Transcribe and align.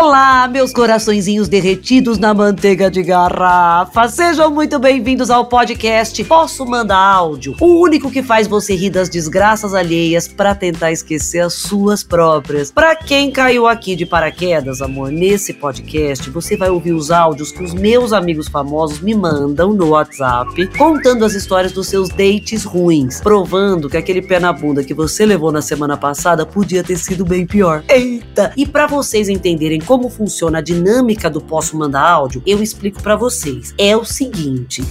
Olá, 0.00 0.46
meus 0.46 0.72
coraçõezinhos 0.72 1.48
derretidos 1.48 2.18
na 2.18 2.32
manteiga 2.32 2.88
de 2.88 3.02
garrafa. 3.02 4.08
Sejam 4.08 4.48
muito 4.48 4.78
bem-vindos 4.78 5.28
ao 5.28 5.46
podcast 5.46 6.22
Posso 6.22 6.64
Mandar 6.64 6.96
Áudio, 6.96 7.56
o 7.60 7.82
único 7.82 8.08
que 8.08 8.22
faz 8.22 8.46
você 8.46 8.76
rir 8.76 8.90
das 8.90 9.08
desgraças 9.08 9.74
alheias 9.74 10.28
para 10.28 10.54
tentar 10.54 10.92
esquecer 10.92 11.40
as 11.40 11.54
suas 11.54 12.04
próprias. 12.04 12.70
Para 12.70 12.94
quem 12.94 13.32
caiu 13.32 13.66
aqui 13.66 13.96
de 13.96 14.06
paraquedas, 14.06 14.80
amor, 14.80 15.10
nesse 15.10 15.52
podcast 15.52 16.30
você 16.30 16.56
vai 16.56 16.70
ouvir 16.70 16.92
os 16.92 17.10
áudios 17.10 17.50
que 17.50 17.64
os 17.64 17.74
meus 17.74 18.12
amigos 18.12 18.46
famosos 18.46 19.00
me 19.00 19.16
mandam 19.16 19.74
no 19.74 19.88
WhatsApp, 19.88 20.68
contando 20.78 21.24
as 21.24 21.34
histórias 21.34 21.72
dos 21.72 21.88
seus 21.88 22.08
dates 22.08 22.62
ruins, 22.62 23.20
provando 23.20 23.90
que 23.90 23.96
aquele 23.96 24.22
pé 24.22 24.38
na 24.38 24.52
bunda 24.52 24.84
que 24.84 24.94
você 24.94 25.26
levou 25.26 25.50
na 25.50 25.60
semana 25.60 25.96
passada 25.96 26.46
podia 26.46 26.84
ter 26.84 26.98
sido 26.98 27.24
bem 27.24 27.44
pior. 27.44 27.82
Eita! 27.88 28.52
E 28.56 28.64
para 28.64 28.86
vocês 28.86 29.28
entenderem 29.28 29.87
como 29.88 30.10
funciona 30.10 30.58
a 30.58 30.60
dinâmica 30.60 31.30
do 31.30 31.40
Posso 31.40 31.74
Mandar 31.74 32.06
Áudio, 32.06 32.42
eu 32.46 32.62
explico 32.62 33.02
para 33.02 33.16
vocês. 33.16 33.74
É 33.78 33.96
o 33.96 34.04
seguinte. 34.04 34.84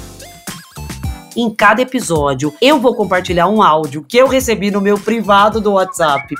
Em 1.36 1.52
cada 1.52 1.84
episódio, 1.84 2.52
eu 2.60 2.80
vou 2.80 2.96
compartilhar 2.96 3.48
um 3.48 3.62
áudio 3.62 4.04
que 4.04 4.18
eu 4.18 4.28
recebi 4.28 4.72
no 4.72 4.82
meu 4.82 4.98
privado 5.00 5.62
do 5.62 5.74
WhatsApp 5.74 6.34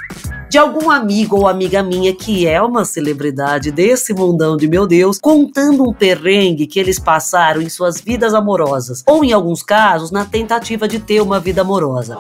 de 0.50 0.58
algum 0.58 0.90
amigo 0.90 1.38
ou 1.38 1.48
amiga 1.48 1.84
minha 1.84 2.16
que 2.16 2.48
é 2.48 2.60
uma 2.60 2.84
celebridade 2.84 3.70
desse 3.70 4.12
mundão 4.12 4.58
de 4.58 4.68
meu 4.68 4.88
Deus, 4.88 5.20
contando 5.20 5.88
um 5.88 5.94
perrengue 5.94 6.66
que 6.66 6.80
eles 6.80 6.98
passaram 6.98 7.62
em 7.62 7.70
suas 7.70 8.02
vidas 8.02 8.34
amorosas, 8.34 9.04
ou 9.06 9.24
em 9.24 9.34
alguns 9.34 9.62
casos, 9.62 10.10
na 10.10 10.26
tentativa 10.26 10.88
de 10.88 10.98
ter 10.98 11.22
uma 11.22 11.40
vida 11.40 11.62
amorosa. 11.62 12.18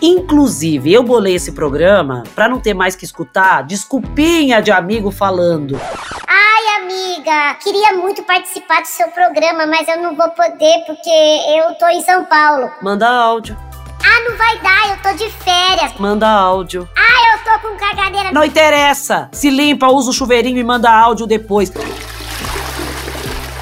Inclusive, 0.00 0.92
eu 0.92 1.02
bolei 1.02 1.34
esse 1.34 1.52
programa 1.52 2.22
para 2.34 2.48
não 2.48 2.60
ter 2.60 2.74
mais 2.74 2.94
que 2.94 3.04
escutar 3.04 3.62
desculpinha 3.62 4.60
de 4.60 4.70
amigo 4.70 5.10
falando. 5.10 5.80
Ai, 6.26 6.82
amiga, 6.82 7.54
queria 7.62 7.92
muito 7.94 8.22
participar 8.22 8.82
do 8.82 8.88
seu 8.88 9.08
programa, 9.08 9.66
mas 9.66 9.88
eu 9.88 10.00
não 10.02 10.14
vou 10.14 10.28
poder 10.30 10.84
porque 10.86 11.10
eu 11.10 11.74
tô 11.78 11.86
em 11.88 12.02
São 12.02 12.24
Paulo. 12.24 12.70
Manda 12.82 13.08
áudio. 13.08 13.56
Ah, 14.04 14.28
não 14.28 14.36
vai 14.36 14.58
dar, 14.60 14.90
eu 14.90 15.02
tô 15.02 15.24
de 15.24 15.30
férias. 15.42 15.92
Manda 15.98 16.28
áudio. 16.28 16.88
Ah, 16.96 17.36
eu 17.36 17.44
tô 17.44 17.68
com 17.68 17.76
cagadeira. 17.76 18.32
Não 18.32 18.44
interessa. 18.44 19.28
Se 19.32 19.50
limpa, 19.50 19.88
usa 19.88 20.10
o 20.10 20.12
chuveirinho 20.12 20.58
e 20.58 20.64
manda 20.64 20.90
áudio 20.90 21.26
depois. 21.26 21.72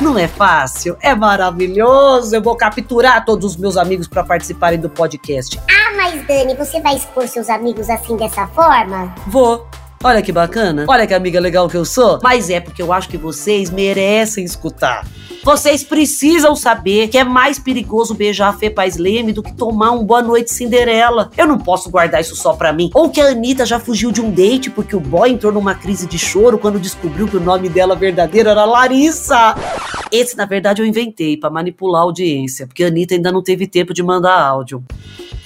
Não 0.04 0.18
é 0.18 0.28
fácil? 0.28 0.98
É 1.00 1.14
maravilhoso. 1.14 2.36
Eu 2.36 2.42
vou 2.42 2.54
capturar 2.54 3.24
todos 3.24 3.52
os 3.52 3.56
meus 3.56 3.78
amigos 3.78 4.06
para 4.06 4.22
participarem 4.22 4.78
do 4.78 4.90
podcast. 4.90 5.58
Ah, 5.60 5.96
mas 5.96 6.26
Dani, 6.26 6.54
você 6.54 6.78
vai 6.78 6.94
expor 6.94 7.26
seus 7.26 7.48
amigos 7.48 7.88
assim 7.88 8.14
dessa 8.14 8.46
forma? 8.48 9.14
Vou. 9.26 9.66
Olha 10.04 10.20
que 10.20 10.30
bacana. 10.30 10.84
Olha 10.86 11.06
que 11.06 11.14
amiga 11.14 11.40
legal 11.40 11.66
que 11.66 11.78
eu 11.78 11.84
sou. 11.84 12.18
Mas 12.22 12.50
é 12.50 12.60
porque 12.60 12.82
eu 12.82 12.92
acho 12.92 13.08
que 13.08 13.16
vocês 13.16 13.70
merecem 13.70 14.44
escutar. 14.44 15.06
Vocês 15.42 15.82
precisam 15.82 16.54
saber 16.54 17.08
que 17.08 17.16
é 17.16 17.24
mais 17.24 17.58
perigoso 17.58 18.12
beijar 18.12 18.48
a 18.48 18.52
Fê 18.52 18.68
Paz 18.68 18.98
Leme 18.98 19.32
do 19.32 19.42
que 19.42 19.54
tomar 19.54 19.92
um 19.92 20.04
Boa 20.04 20.20
Noite 20.20 20.52
Cinderela. 20.52 21.30
Eu 21.38 21.46
não 21.46 21.58
posso 21.58 21.90
guardar 21.90 22.20
isso 22.20 22.36
só 22.36 22.52
pra 22.52 22.70
mim. 22.70 22.90
Ou 22.92 23.08
que 23.08 23.18
a 23.18 23.28
Anitta 23.28 23.64
já 23.64 23.80
fugiu 23.80 24.12
de 24.12 24.20
um 24.20 24.30
date 24.30 24.68
porque 24.70 24.94
o 24.94 25.00
boy 25.00 25.30
entrou 25.30 25.50
numa 25.52 25.74
crise 25.74 26.06
de 26.06 26.18
choro 26.18 26.58
quando 26.58 26.78
descobriu 26.78 27.26
que 27.26 27.38
o 27.38 27.40
nome 27.40 27.70
dela 27.70 27.96
verdadeiro 27.96 28.50
era 28.50 28.66
Larissa. 28.66 29.54
Esse, 30.12 30.36
na 30.36 30.44
verdade, 30.44 30.82
eu 30.82 30.86
inventei 30.86 31.36
para 31.36 31.48
manipular 31.48 32.02
a 32.02 32.04
audiência, 32.04 32.66
porque 32.66 32.84
a 32.84 32.88
Anitta 32.88 33.14
ainda 33.14 33.32
não 33.32 33.42
teve 33.42 33.66
tempo 33.66 33.94
de 33.94 34.02
mandar 34.02 34.38
áudio. 34.38 34.84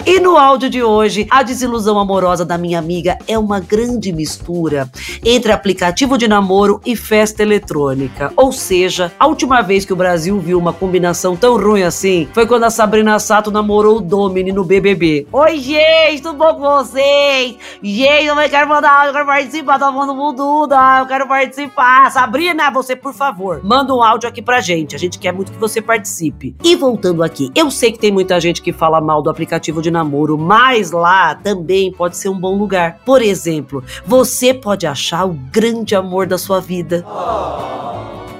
E 0.05 0.17
no 0.19 0.37
áudio 0.37 0.69
de 0.69 0.81
hoje, 0.81 1.27
a 1.29 1.43
desilusão 1.43 1.99
amorosa 1.99 2.45
da 2.45 2.57
minha 2.57 2.79
amiga 2.79 3.17
é 3.27 3.37
uma 3.37 3.59
grande 3.59 4.13
mistura 4.13 4.89
entre 5.23 5.51
aplicativo 5.51 6.17
de 6.17 6.27
namoro 6.27 6.81
e 6.85 6.95
festa 6.95 7.43
eletrônica. 7.43 8.31
Ou 8.35 8.51
seja, 8.51 9.11
a 9.19 9.27
última 9.27 9.61
vez 9.61 9.83
que 9.83 9.91
o 9.91 9.97
Brasil 9.97 10.39
viu 10.39 10.57
uma 10.57 10.71
combinação 10.71 11.35
tão 11.35 11.57
ruim 11.57 11.83
assim 11.83 12.27
foi 12.33 12.47
quando 12.47 12.63
a 12.63 12.69
Sabrina 12.69 13.19
Sato 13.19 13.51
namorou 13.51 13.97
o 13.97 14.01
Domini 14.01 14.53
no 14.53 14.63
BBB. 14.63 15.27
Oi, 15.31 15.59
gente, 15.59 16.23
tudo 16.23 16.37
bom 16.37 16.55
com 16.55 16.61
vocês? 16.61 17.57
Gente, 17.83 18.25
eu 18.25 18.49
quero 18.49 18.69
mandar 18.69 18.91
áudio, 18.91 19.09
eu 19.09 19.13
quero 19.13 19.25
participar, 19.25 19.79
tá 19.79 19.91
falando 19.91 20.15
mundo, 20.15 20.67
eu 21.01 21.07
quero 21.07 21.27
participar. 21.27 22.09
Sabrina, 22.11 22.71
você, 22.71 22.95
por 22.95 23.13
favor, 23.13 23.61
manda 23.63 23.93
um 23.93 24.01
áudio 24.01 24.29
aqui 24.29 24.41
pra 24.41 24.61
gente. 24.61 24.95
A 24.95 24.99
gente 24.99 25.19
quer 25.19 25.33
muito 25.33 25.51
que 25.51 25.59
você 25.59 25.81
participe. 25.81 26.55
E 26.63 26.75
voltando 26.75 27.21
aqui, 27.21 27.51
eu 27.53 27.69
sei 27.69 27.91
que 27.91 27.99
tem 27.99 28.11
muita 28.11 28.39
gente 28.39 28.61
que 28.61 28.71
fala 28.71 29.01
mal 29.01 29.21
do 29.21 29.29
aplicativo 29.29 29.81
de 29.81 29.89
namoro, 29.89 29.98
mas 30.37 30.91
lá 30.91 31.35
também 31.35 31.91
pode 31.91 32.17
ser 32.17 32.29
um 32.29 32.39
bom 32.39 32.57
lugar. 32.57 32.99
Por 33.05 33.21
exemplo, 33.21 33.83
você 34.05 34.53
pode 34.53 34.85
achar 34.85 35.25
o 35.25 35.33
grande 35.33 35.95
amor 35.95 36.27
da 36.27 36.37
sua 36.37 36.59
vida. 36.59 37.05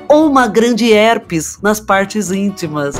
Ou 0.07 0.27
uma 0.27 0.47
grande 0.47 0.91
herpes 0.91 1.59
nas 1.61 1.79
partes 1.79 2.31
íntimas. 2.31 2.95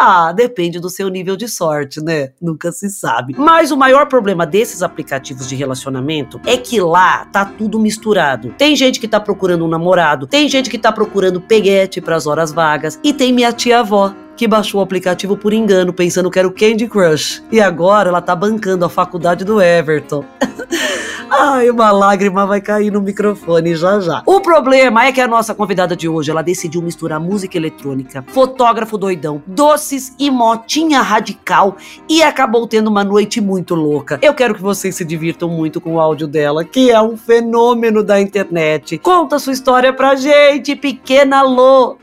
Ah, 0.00 0.32
depende 0.32 0.78
do 0.78 0.88
seu 0.88 1.08
nível 1.08 1.36
de 1.36 1.48
sorte, 1.48 2.00
né? 2.00 2.30
Nunca 2.40 2.70
se 2.70 2.88
sabe. 2.88 3.34
Mas 3.36 3.72
o 3.72 3.76
maior 3.76 4.06
problema 4.06 4.46
desses 4.46 4.80
aplicativos 4.80 5.48
de 5.48 5.56
relacionamento 5.56 6.40
é 6.46 6.56
que 6.56 6.80
lá 6.80 7.24
tá 7.24 7.44
tudo 7.44 7.80
misturado. 7.80 8.54
Tem 8.56 8.76
gente 8.76 9.00
que 9.00 9.08
tá 9.08 9.18
procurando 9.18 9.64
um 9.64 9.68
namorado, 9.68 10.24
tem 10.24 10.48
gente 10.48 10.70
que 10.70 10.78
tá 10.78 10.92
procurando 10.92 11.40
peguete 11.40 12.00
pras 12.00 12.28
horas 12.28 12.52
vagas 12.52 13.00
e 13.02 13.12
tem 13.12 13.32
minha 13.32 13.52
tia 13.52 13.80
avó 13.80 14.14
que 14.36 14.46
baixou 14.46 14.80
o 14.80 14.84
aplicativo 14.84 15.36
por 15.36 15.52
engano, 15.52 15.92
pensando 15.92 16.30
que 16.30 16.38
era 16.38 16.46
o 16.46 16.52
Candy 16.52 16.86
Crush. 16.86 17.42
E 17.50 17.60
agora 17.60 18.08
ela 18.08 18.22
tá 18.22 18.36
bancando 18.36 18.84
a 18.84 18.88
faculdade 18.88 19.44
do 19.44 19.60
Everton. 19.60 20.24
Ai, 21.40 21.70
uma 21.70 21.92
lágrima 21.92 22.44
vai 22.44 22.60
cair 22.60 22.90
no 22.90 23.00
microfone 23.00 23.76
já 23.76 24.00
já. 24.00 24.24
O 24.26 24.40
problema 24.40 25.06
é 25.06 25.12
que 25.12 25.20
a 25.20 25.28
nossa 25.28 25.54
convidada 25.54 25.94
de 25.94 26.08
hoje, 26.08 26.32
ela 26.32 26.42
decidiu 26.42 26.82
misturar 26.82 27.20
música 27.20 27.56
eletrônica, 27.56 28.24
fotógrafo 28.26 28.98
doidão, 28.98 29.40
doces 29.46 30.12
e 30.18 30.32
motinha 30.32 31.00
radical 31.00 31.76
e 32.08 32.24
acabou 32.24 32.66
tendo 32.66 32.88
uma 32.88 33.04
noite 33.04 33.40
muito 33.40 33.76
louca. 33.76 34.18
Eu 34.20 34.34
quero 34.34 34.52
que 34.52 34.60
vocês 34.60 34.96
se 34.96 35.04
divirtam 35.04 35.48
muito 35.48 35.80
com 35.80 35.94
o 35.94 36.00
áudio 36.00 36.26
dela, 36.26 36.64
que 36.64 36.90
é 36.90 37.00
um 37.00 37.16
fenômeno 37.16 38.02
da 38.02 38.20
internet. 38.20 38.98
Conta 38.98 39.38
sua 39.38 39.52
história 39.52 39.92
pra 39.92 40.16
gente, 40.16 40.74
pequena 40.74 41.42
Lô. 41.42 41.96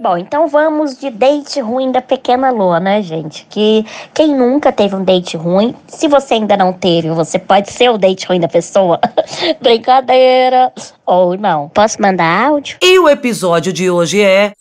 Bom, 0.00 0.16
então 0.16 0.46
vamos 0.46 0.96
de 0.96 1.10
date 1.10 1.58
ruim 1.60 1.90
da 1.90 2.00
pequena 2.00 2.52
Lua, 2.52 2.78
né, 2.78 3.02
gente? 3.02 3.44
Que 3.50 3.84
quem 4.14 4.32
nunca 4.32 4.70
teve 4.70 4.94
um 4.94 5.02
date 5.02 5.36
ruim, 5.36 5.74
se 5.88 6.06
você 6.06 6.34
ainda 6.34 6.56
não 6.56 6.72
teve, 6.72 7.10
você 7.10 7.36
pode 7.36 7.72
ser 7.72 7.90
o 7.90 7.98
date 7.98 8.24
ruim 8.24 8.38
da 8.38 8.46
pessoa. 8.46 9.00
Brincadeira. 9.60 10.72
Ou 11.04 11.36
não. 11.36 11.68
Posso 11.70 12.00
mandar 12.00 12.46
áudio? 12.46 12.78
E 12.80 12.96
o 12.96 13.08
episódio 13.08 13.72
de 13.72 13.90
hoje 13.90 14.22
é. 14.22 14.52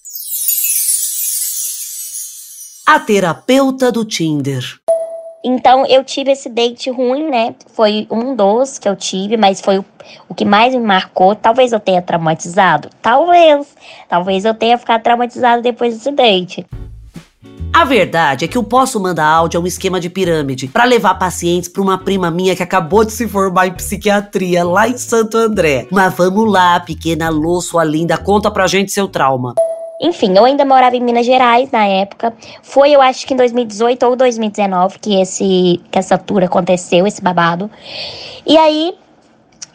A 2.88 3.00
terapeuta 3.00 3.92
do 3.92 4.04
Tinder. 4.04 4.64
Então 5.47 5.85
eu 5.85 6.03
tive 6.03 6.31
esse 6.31 6.50
date 6.50 6.91
ruim, 6.91 7.30
né? 7.30 7.56
Foi 7.68 8.06
um 8.12 8.35
dos 8.35 8.78
que 8.78 8.88
eu 8.88 8.97
tive, 8.97 9.38
mas 9.38 9.62
foi 9.62 9.78
o, 9.78 9.85
o 10.28 10.35
que 10.35 10.44
mais 10.44 10.75
me 10.75 10.81
marcou. 10.81 11.34
Talvez 11.35 11.72
eu 11.72 11.80
tenha 11.80 12.02
traumatizado. 12.02 12.90
Talvez. 13.02 13.66
Talvez 14.09 14.44
eu 14.44 14.53
tenha 14.53 14.78
ficado 14.78 15.02
traumatizado 15.02 15.62
depois 15.62 15.94
desse 15.94 16.12
date. 16.12 16.66
A 17.74 17.86
verdade 17.86 18.44
é 18.44 18.47
que 18.47 18.57
eu 18.57 18.63
posso 18.63 19.00
mandar 19.00 19.25
áudio 19.25 19.57
é 19.57 19.62
um 19.62 19.68
esquema 19.68 20.02
de 20.02 20.09
pirâmide 20.09 20.68
para 20.68 20.83
levar 20.83 21.16
pacientes 21.16 21.69
para 21.69 21.81
uma 21.81 21.98
prima 21.98 22.30
minha 22.30 22.56
que 22.56 22.63
acabou 22.63 23.06
de 23.06 23.13
se 23.13 23.25
formar 23.27 23.68
em 23.68 23.74
psiquiatria 23.74 24.66
lá 24.66 24.89
em 24.89 24.98
Santo 24.98 25.38
André. 25.38 25.88
Mas 25.89 26.13
vamos 26.13 26.51
lá, 26.51 26.80
pequena 26.81 27.30
Lô, 27.30 27.62
sua 27.62 27.86
linda, 27.86 28.18
conta 28.18 28.51
pra 28.51 28.68
gente 28.68 28.92
seu 28.92 29.07
trauma. 29.07 29.54
Enfim, 30.00 30.36
eu 30.38 30.46
ainda 30.46 30.64
morava 30.64 30.96
em 30.96 31.02
Minas 31.02 31.26
Gerais 31.26 31.72
na 31.72 31.86
época. 31.86 32.34
Foi, 32.62 32.92
eu 32.92 33.02
acho 33.02 33.26
que 33.26 33.34
em 33.34 33.38
2018 33.38 34.04
ou 34.06 34.16
2019 34.16 35.00
que, 35.00 35.20
esse, 35.20 35.82
que 35.92 35.98
essa 35.98 36.18
tour 36.18 36.44
aconteceu, 36.44 37.08
esse 37.08 37.22
babado. 37.22 37.70
E 38.46 38.56
aí, 38.58 38.94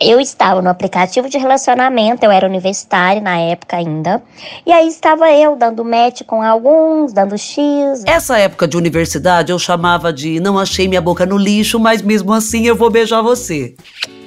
eu 0.00 0.20
estava 0.20 0.60
no 0.60 0.68
aplicativo 0.68 1.28
de 1.28 1.38
relacionamento, 1.38 2.24
eu 2.24 2.30
era 2.30 2.46
universitária 2.46 3.20
na 3.20 3.38
época 3.38 3.76
ainda. 3.76 4.22
E 4.66 4.72
aí 4.72 4.88
estava 4.88 5.30
eu 5.32 5.56
dando 5.56 5.84
match 5.84 6.22
com 6.26 6.42
alguns, 6.42 7.12
dando 7.12 7.38
X. 7.38 8.04
Essa 8.06 8.38
época 8.38 8.66
de 8.66 8.76
universidade 8.76 9.52
eu 9.52 9.58
chamava 9.58 10.12
de 10.12 10.40
não 10.40 10.58
achei 10.58 10.88
minha 10.88 11.00
boca 11.00 11.24
no 11.24 11.36
lixo, 11.36 11.78
mas 11.78 12.02
mesmo 12.02 12.32
assim 12.32 12.66
eu 12.66 12.74
vou 12.74 12.90
beijar 12.90 13.22
você. 13.22 13.74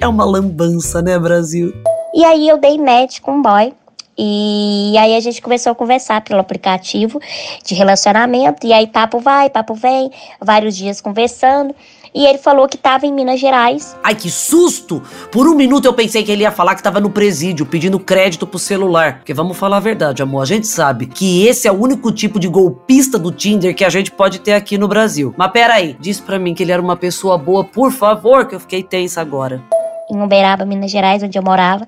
É 0.00 0.08
uma 0.08 0.24
lambança, 0.24 1.02
né, 1.02 1.18
Brasil? 1.18 1.72
E 2.14 2.24
aí 2.24 2.48
eu 2.48 2.58
dei 2.58 2.78
match 2.78 3.20
com 3.20 3.32
um 3.32 3.42
boy 3.42 3.74
E 4.18 4.94
aí 4.98 5.14
a 5.14 5.20
gente 5.20 5.42
começou 5.42 5.72
a 5.72 5.74
conversar 5.74 6.22
pelo 6.22 6.40
aplicativo 6.40 7.20
de 7.64 7.74
relacionamento. 7.74 8.66
E 8.66 8.72
aí 8.72 8.86
papo 8.86 9.20
vai, 9.20 9.50
papo 9.50 9.74
vem, 9.74 10.10
vários 10.40 10.76
dias 10.76 11.00
conversando. 11.00 11.74
E 12.14 12.24
ele 12.24 12.38
falou 12.38 12.66
que 12.66 12.76
estava 12.76 13.04
em 13.04 13.12
Minas 13.12 13.38
Gerais. 13.38 13.94
Ai, 14.02 14.14
que 14.14 14.30
susto! 14.30 15.02
Por 15.30 15.46
um 15.46 15.54
minuto 15.54 15.84
eu 15.84 15.92
pensei 15.92 16.22
que 16.22 16.32
ele 16.32 16.44
ia 16.44 16.50
falar 16.50 16.74
que 16.74 16.80
estava 16.80 16.98
no 16.98 17.10
presídio, 17.10 17.66
pedindo 17.66 18.00
crédito 18.00 18.46
pro 18.46 18.58
celular. 18.58 19.18
Porque 19.18 19.34
vamos 19.34 19.54
falar 19.58 19.76
a 19.76 19.80
verdade, 19.80 20.22
amor. 20.22 20.40
A 20.40 20.46
gente 20.46 20.66
sabe 20.66 21.04
que 21.04 21.46
esse 21.46 21.68
é 21.68 21.70
o 21.70 21.78
único 21.78 22.10
tipo 22.10 22.40
de 22.40 22.48
golpista 22.48 23.18
do 23.18 23.30
Tinder 23.30 23.74
que 23.76 23.84
a 23.84 23.90
gente 23.90 24.10
pode 24.10 24.40
ter 24.40 24.54
aqui 24.54 24.78
no 24.78 24.88
Brasil. 24.88 25.34
Mas 25.36 25.52
peraí, 25.52 25.94
diz 26.00 26.18
pra 26.18 26.38
mim 26.38 26.54
que 26.54 26.62
ele 26.62 26.72
era 26.72 26.80
uma 26.80 26.96
pessoa 26.96 27.36
boa, 27.36 27.62
por 27.62 27.92
favor, 27.92 28.46
que 28.46 28.54
eu 28.54 28.60
fiquei 28.60 28.82
tensa 28.82 29.20
agora 29.20 29.62
em 30.10 30.22
Uberaba, 30.22 30.64
Minas 30.64 30.90
Gerais, 30.90 31.22
onde 31.22 31.38
eu 31.38 31.42
morava, 31.42 31.86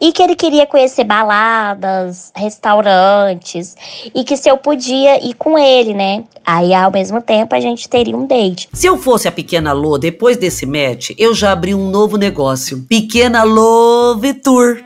e 0.00 0.12
que 0.12 0.22
ele 0.22 0.34
queria 0.34 0.66
conhecer 0.66 1.04
baladas, 1.04 2.32
restaurantes, 2.34 3.76
e 4.14 4.24
que 4.24 4.36
se 4.36 4.48
eu 4.48 4.56
podia 4.58 5.24
ir 5.24 5.34
com 5.34 5.58
ele, 5.58 5.94
né? 5.94 6.24
Aí, 6.44 6.74
ao 6.74 6.90
mesmo 6.90 7.20
tempo, 7.22 7.54
a 7.54 7.60
gente 7.60 7.88
teria 7.88 8.16
um 8.16 8.26
date. 8.26 8.68
Se 8.72 8.86
eu 8.86 8.96
fosse 8.96 9.28
a 9.28 9.32
Pequena 9.32 9.72
Lô, 9.72 9.98
depois 9.98 10.36
desse 10.36 10.66
match, 10.66 11.10
eu 11.18 11.34
já 11.34 11.52
abri 11.52 11.74
um 11.74 11.90
novo 11.90 12.16
negócio. 12.16 12.84
Pequena 12.88 13.42
Love 13.44 14.34
Tour. 14.34 14.82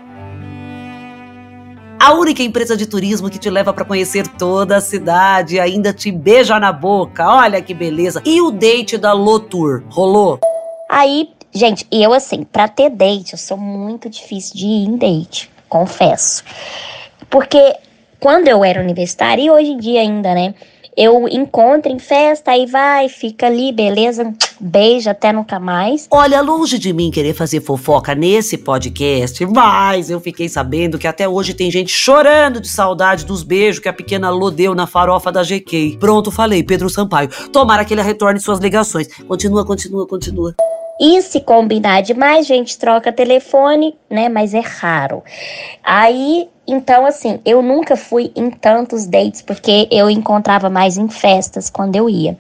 A 1.99 2.13
única 2.13 2.43
empresa 2.43 2.77
de 2.77 2.85
turismo 2.85 3.31
que 3.31 3.39
te 3.39 3.49
leva 3.49 3.73
para 3.73 3.85
conhecer 3.85 4.29
toda 4.29 4.77
a 4.77 4.81
cidade 4.81 5.55
e 5.55 5.61
ainda 5.61 5.91
te 5.91 6.13
beija 6.13 6.61
na 6.61 6.71
boca. 6.71 7.27
Olha 7.27 7.63
que 7.63 7.73
beleza. 7.73 8.21
E 8.27 8.43
o 8.43 8.51
date 8.51 8.99
da 8.99 9.13
Tour 9.49 9.85
rolou? 9.89 10.39
Aí 10.91 11.31
Gente, 11.55 11.87
eu 11.89 12.13
assim, 12.13 12.43
pra 12.43 12.67
ter 12.67 12.91
date, 12.91 13.35
eu 13.35 13.39
sou 13.39 13.57
muito 13.57 14.11
difícil 14.11 14.57
de 14.57 14.67
ir 14.67 14.87
em 14.87 14.97
date, 14.97 15.49
confesso. 15.69 16.43
Porque 17.31 17.77
quando 18.19 18.49
eu 18.49 18.65
era 18.65 18.81
universitária, 18.81 19.41
e 19.41 19.49
hoje 19.49 19.71
em 19.71 19.79
dia 19.79 20.01
ainda, 20.01 20.35
né? 20.35 20.53
Eu 20.97 21.29
encontro 21.29 21.91
em 21.91 21.99
festa, 21.99 22.53
aí 22.53 22.67
vai, 22.67 23.09
fica 23.09 23.47
ali, 23.47 23.71
beleza, 23.71 24.33
beijo 24.59 25.09
até 25.09 25.33
nunca 25.33 25.61
mais. 25.61 26.09
Olha, 26.11 26.41
longe 26.41 26.77
de 26.77 26.93
mim 26.93 27.11
querer 27.11 27.35
fazer 27.35 27.61
fofoca 27.61 28.15
nesse 28.17 28.59
podcast, 28.59 29.45
mas 29.47 30.11
eu 30.11 30.21
fiquei 30.21 30.49
sabendo 30.49 30.99
que 30.99 31.07
até 31.07 31.29
hoje 31.29 31.55
tem 31.55 31.71
gente 31.71 31.93
chorando 31.93 32.61
de 32.61 32.69
saudade 32.69 33.25
dos 33.25 33.45
beijos 33.45 33.81
que 33.81 33.89
a 33.89 33.93
pequena 33.93 34.31
Lô 34.31 34.51
deu 34.51 34.75
na 34.75 34.87
farofa 34.89 35.31
da 35.31 35.43
GK. 35.43 35.99
Pronto, 36.01 36.33
falei, 36.33 36.65
Pedro 36.65 36.91
Sampaio. 36.91 37.29
Tomara 37.53 37.85
que 37.85 37.95
ele 37.95 38.03
retorne 38.03 38.41
suas 38.41 38.59
ligações. 38.59 39.09
Continua, 39.27 39.65
continua, 39.65 40.07
continua. 40.07 40.55
E 41.01 41.21
se 41.23 41.41
combinar 41.41 42.03
demais, 42.03 42.47
gente 42.47 42.79
troca 42.79 43.13
telefone, 43.13 43.97
né? 44.09 44.29
Mas 44.29 44.55
é 44.55 44.61
raro. 44.61 45.23
Aí, 45.83 46.49
então, 46.67 47.05
assim, 47.05 47.41
eu 47.45 47.61
nunca 47.63 47.97
fui 47.97 48.33
em 48.37 48.51
tantos 48.51 49.07
dates, 49.07 49.43
porque 49.43 49.89
eu 49.91 50.09
encontrava 50.09 50.71
mais 50.71 50.97
em 50.97 51.09
festas 51.09 51.69
quando 51.69 51.97
eu 51.97 52.09
ia. 52.09 52.39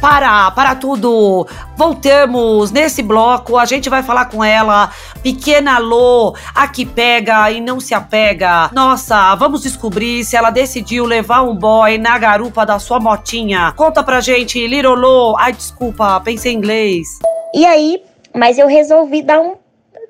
Para, 0.00 0.50
para 0.50 0.74
tudo. 0.74 1.46
Voltemos 1.76 2.70
nesse 2.70 3.02
bloco. 3.02 3.56
A 3.56 3.64
gente 3.64 3.88
vai 3.88 4.02
falar 4.02 4.26
com 4.26 4.44
ela. 4.44 4.90
Pequena 5.22 5.78
Lô, 5.78 6.34
a 6.54 6.68
que 6.68 6.84
pega 6.84 7.50
e 7.50 7.60
não 7.60 7.80
se 7.80 7.94
apega. 7.94 8.70
Nossa, 8.72 9.34
vamos 9.36 9.62
descobrir 9.62 10.24
se 10.24 10.36
ela 10.36 10.50
decidiu 10.50 11.04
levar 11.04 11.42
um 11.42 11.56
boy 11.56 11.98
na 11.98 12.18
garupa 12.18 12.64
da 12.64 12.78
sua 12.78 13.00
motinha. 13.00 13.72
Conta 13.74 14.02
pra 14.02 14.20
gente, 14.20 14.64
Little 14.66 14.94
Lô. 14.94 15.36
Ai, 15.38 15.52
desculpa, 15.52 16.20
pensei 16.20 16.52
em 16.52 16.56
inglês. 16.56 17.06
E 17.56 17.64
aí, 17.64 18.02
mas 18.34 18.58
eu 18.58 18.66
resolvi 18.66 19.22
dar 19.22 19.40
um 19.40 19.54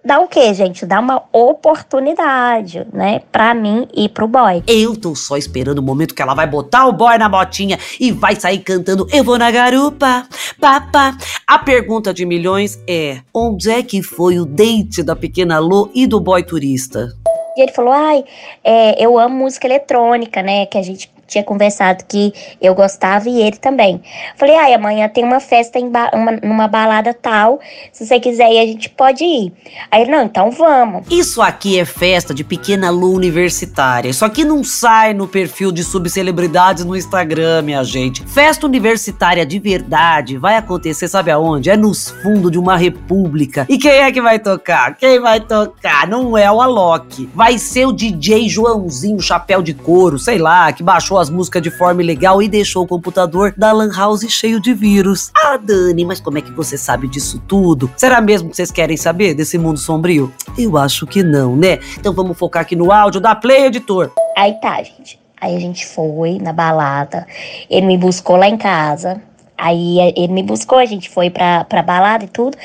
dar 0.04 0.18
o 0.18 0.26
quê, 0.26 0.52
gente? 0.52 0.84
Dar 0.84 0.98
uma 0.98 1.22
oportunidade, 1.32 2.84
né? 2.92 3.20
Pra 3.30 3.54
mim 3.54 3.86
e 3.94 4.08
pro 4.08 4.26
boy. 4.26 4.64
Eu 4.66 4.96
tô 4.96 5.14
só 5.14 5.36
esperando 5.36 5.78
o 5.78 5.82
momento 5.82 6.12
que 6.12 6.20
ela 6.20 6.34
vai 6.34 6.44
botar 6.48 6.86
o 6.86 6.92
boy 6.92 7.16
na 7.16 7.28
botinha 7.28 7.78
e 8.00 8.10
vai 8.10 8.34
sair 8.34 8.58
cantando 8.58 9.06
Eu 9.12 9.22
vou 9.22 9.38
na 9.38 9.48
garupa, 9.52 10.26
papá. 10.60 11.16
A 11.46 11.56
pergunta 11.56 12.12
de 12.12 12.26
milhões 12.26 12.82
é: 12.88 13.20
onde 13.32 13.70
é 13.70 13.80
que 13.80 14.02
foi 14.02 14.40
o 14.40 14.44
date 14.44 15.04
da 15.04 15.14
pequena 15.14 15.60
Lô 15.60 15.88
e 15.94 16.04
do 16.04 16.18
boy 16.18 16.42
turista? 16.42 17.12
E 17.56 17.62
ele 17.62 17.70
falou: 17.70 17.92
ai, 17.92 18.24
é, 18.64 19.00
eu 19.00 19.16
amo 19.16 19.36
música 19.36 19.68
eletrônica, 19.68 20.42
né? 20.42 20.66
Que 20.66 20.78
a 20.78 20.82
gente 20.82 21.08
tinha 21.26 21.44
conversado 21.44 22.04
que 22.06 22.32
eu 22.60 22.74
gostava 22.74 23.28
e 23.28 23.40
ele 23.40 23.56
também. 23.56 24.00
Falei, 24.36 24.56
ai, 24.56 24.74
amanhã 24.74 25.08
tem 25.08 25.24
uma 25.24 25.40
festa 25.40 25.78
em 25.78 25.90
ba 25.90 26.10
uma, 26.14 26.32
numa 26.32 26.68
balada 26.68 27.12
tal, 27.12 27.60
se 27.92 28.06
você 28.06 28.20
quiser 28.20 28.50
ir, 28.52 28.58
a 28.58 28.66
gente 28.66 28.88
pode 28.90 29.24
ir. 29.24 29.52
Aí 29.90 30.02
ele, 30.02 30.10
não, 30.10 30.24
então 30.24 30.50
vamos. 30.50 31.04
Isso 31.10 31.42
aqui 31.42 31.78
é 31.78 31.84
festa 31.84 32.32
de 32.32 32.44
pequena 32.44 32.90
Lu 32.90 33.12
universitária. 33.12 34.08
Isso 34.08 34.24
aqui 34.24 34.44
não 34.44 34.62
sai 34.62 35.14
no 35.14 35.26
perfil 35.26 35.72
de 35.72 35.82
subcelebridades 35.82 36.84
no 36.84 36.96
Instagram, 36.96 37.62
minha 37.62 37.82
gente. 37.84 38.24
Festa 38.24 38.66
universitária 38.66 39.44
de 39.44 39.58
verdade 39.58 40.38
vai 40.38 40.56
acontecer, 40.56 41.08
sabe 41.08 41.30
aonde? 41.30 41.70
É 41.70 41.76
nos 41.76 42.10
fundos 42.10 42.50
de 42.50 42.58
uma 42.58 42.76
república. 42.76 43.66
E 43.68 43.78
quem 43.78 43.92
é 43.92 44.12
que 44.12 44.20
vai 44.20 44.38
tocar? 44.38 44.96
Quem 44.96 45.20
vai 45.20 45.40
tocar? 45.40 46.06
Não 46.06 46.36
é 46.36 46.50
o 46.50 46.60
Alok. 46.60 47.28
Vai 47.34 47.58
ser 47.58 47.86
o 47.86 47.92
DJ 47.92 48.48
Joãozinho, 48.48 49.20
chapéu 49.20 49.62
de 49.62 49.74
couro, 49.74 50.18
sei 50.18 50.38
lá, 50.38 50.72
que 50.72 50.82
baixou 50.82 51.15
baixou 51.16 51.18
as 51.18 51.30
músicas 51.30 51.62
de 51.62 51.70
forma 51.70 52.02
ilegal 52.02 52.42
e 52.42 52.48
deixou 52.48 52.84
o 52.84 52.86
computador 52.86 53.54
da 53.56 53.72
Lan 53.72 53.90
House 53.94 54.26
cheio 54.28 54.60
de 54.60 54.74
vírus. 54.74 55.30
Ah, 55.34 55.56
Dani, 55.56 56.04
mas 56.04 56.20
como 56.20 56.38
é 56.38 56.42
que 56.42 56.50
você 56.52 56.76
sabe 56.76 57.08
disso 57.08 57.42
tudo? 57.48 57.90
Será 57.96 58.20
mesmo 58.20 58.50
que 58.50 58.56
vocês 58.56 58.70
querem 58.70 58.96
saber 58.96 59.34
desse 59.34 59.58
mundo 59.58 59.78
sombrio? 59.78 60.32
Eu 60.58 60.76
acho 60.76 61.06
que 61.06 61.22
não, 61.22 61.56
né? 61.56 61.78
Então 61.98 62.12
vamos 62.12 62.38
focar 62.38 62.62
aqui 62.62 62.76
no 62.76 62.92
áudio 62.92 63.20
da 63.20 63.34
Play 63.34 63.66
Editor. 63.66 64.10
Aí 64.36 64.54
tá, 64.60 64.82
gente. 64.82 65.18
Aí 65.40 65.54
a 65.54 65.60
gente 65.60 65.86
foi 65.86 66.38
na 66.38 66.52
balada, 66.52 67.26
ele 67.68 67.86
me 67.86 67.98
buscou 67.98 68.36
lá 68.36 68.48
em 68.48 68.56
casa. 68.56 69.20
Aí 69.58 69.98
ele 70.14 70.32
me 70.32 70.42
buscou, 70.42 70.78
a 70.78 70.84
gente 70.84 71.08
foi 71.08 71.30
pra, 71.30 71.64
pra 71.64 71.82
balada 71.82 72.24
e 72.24 72.28
tudo. 72.28 72.56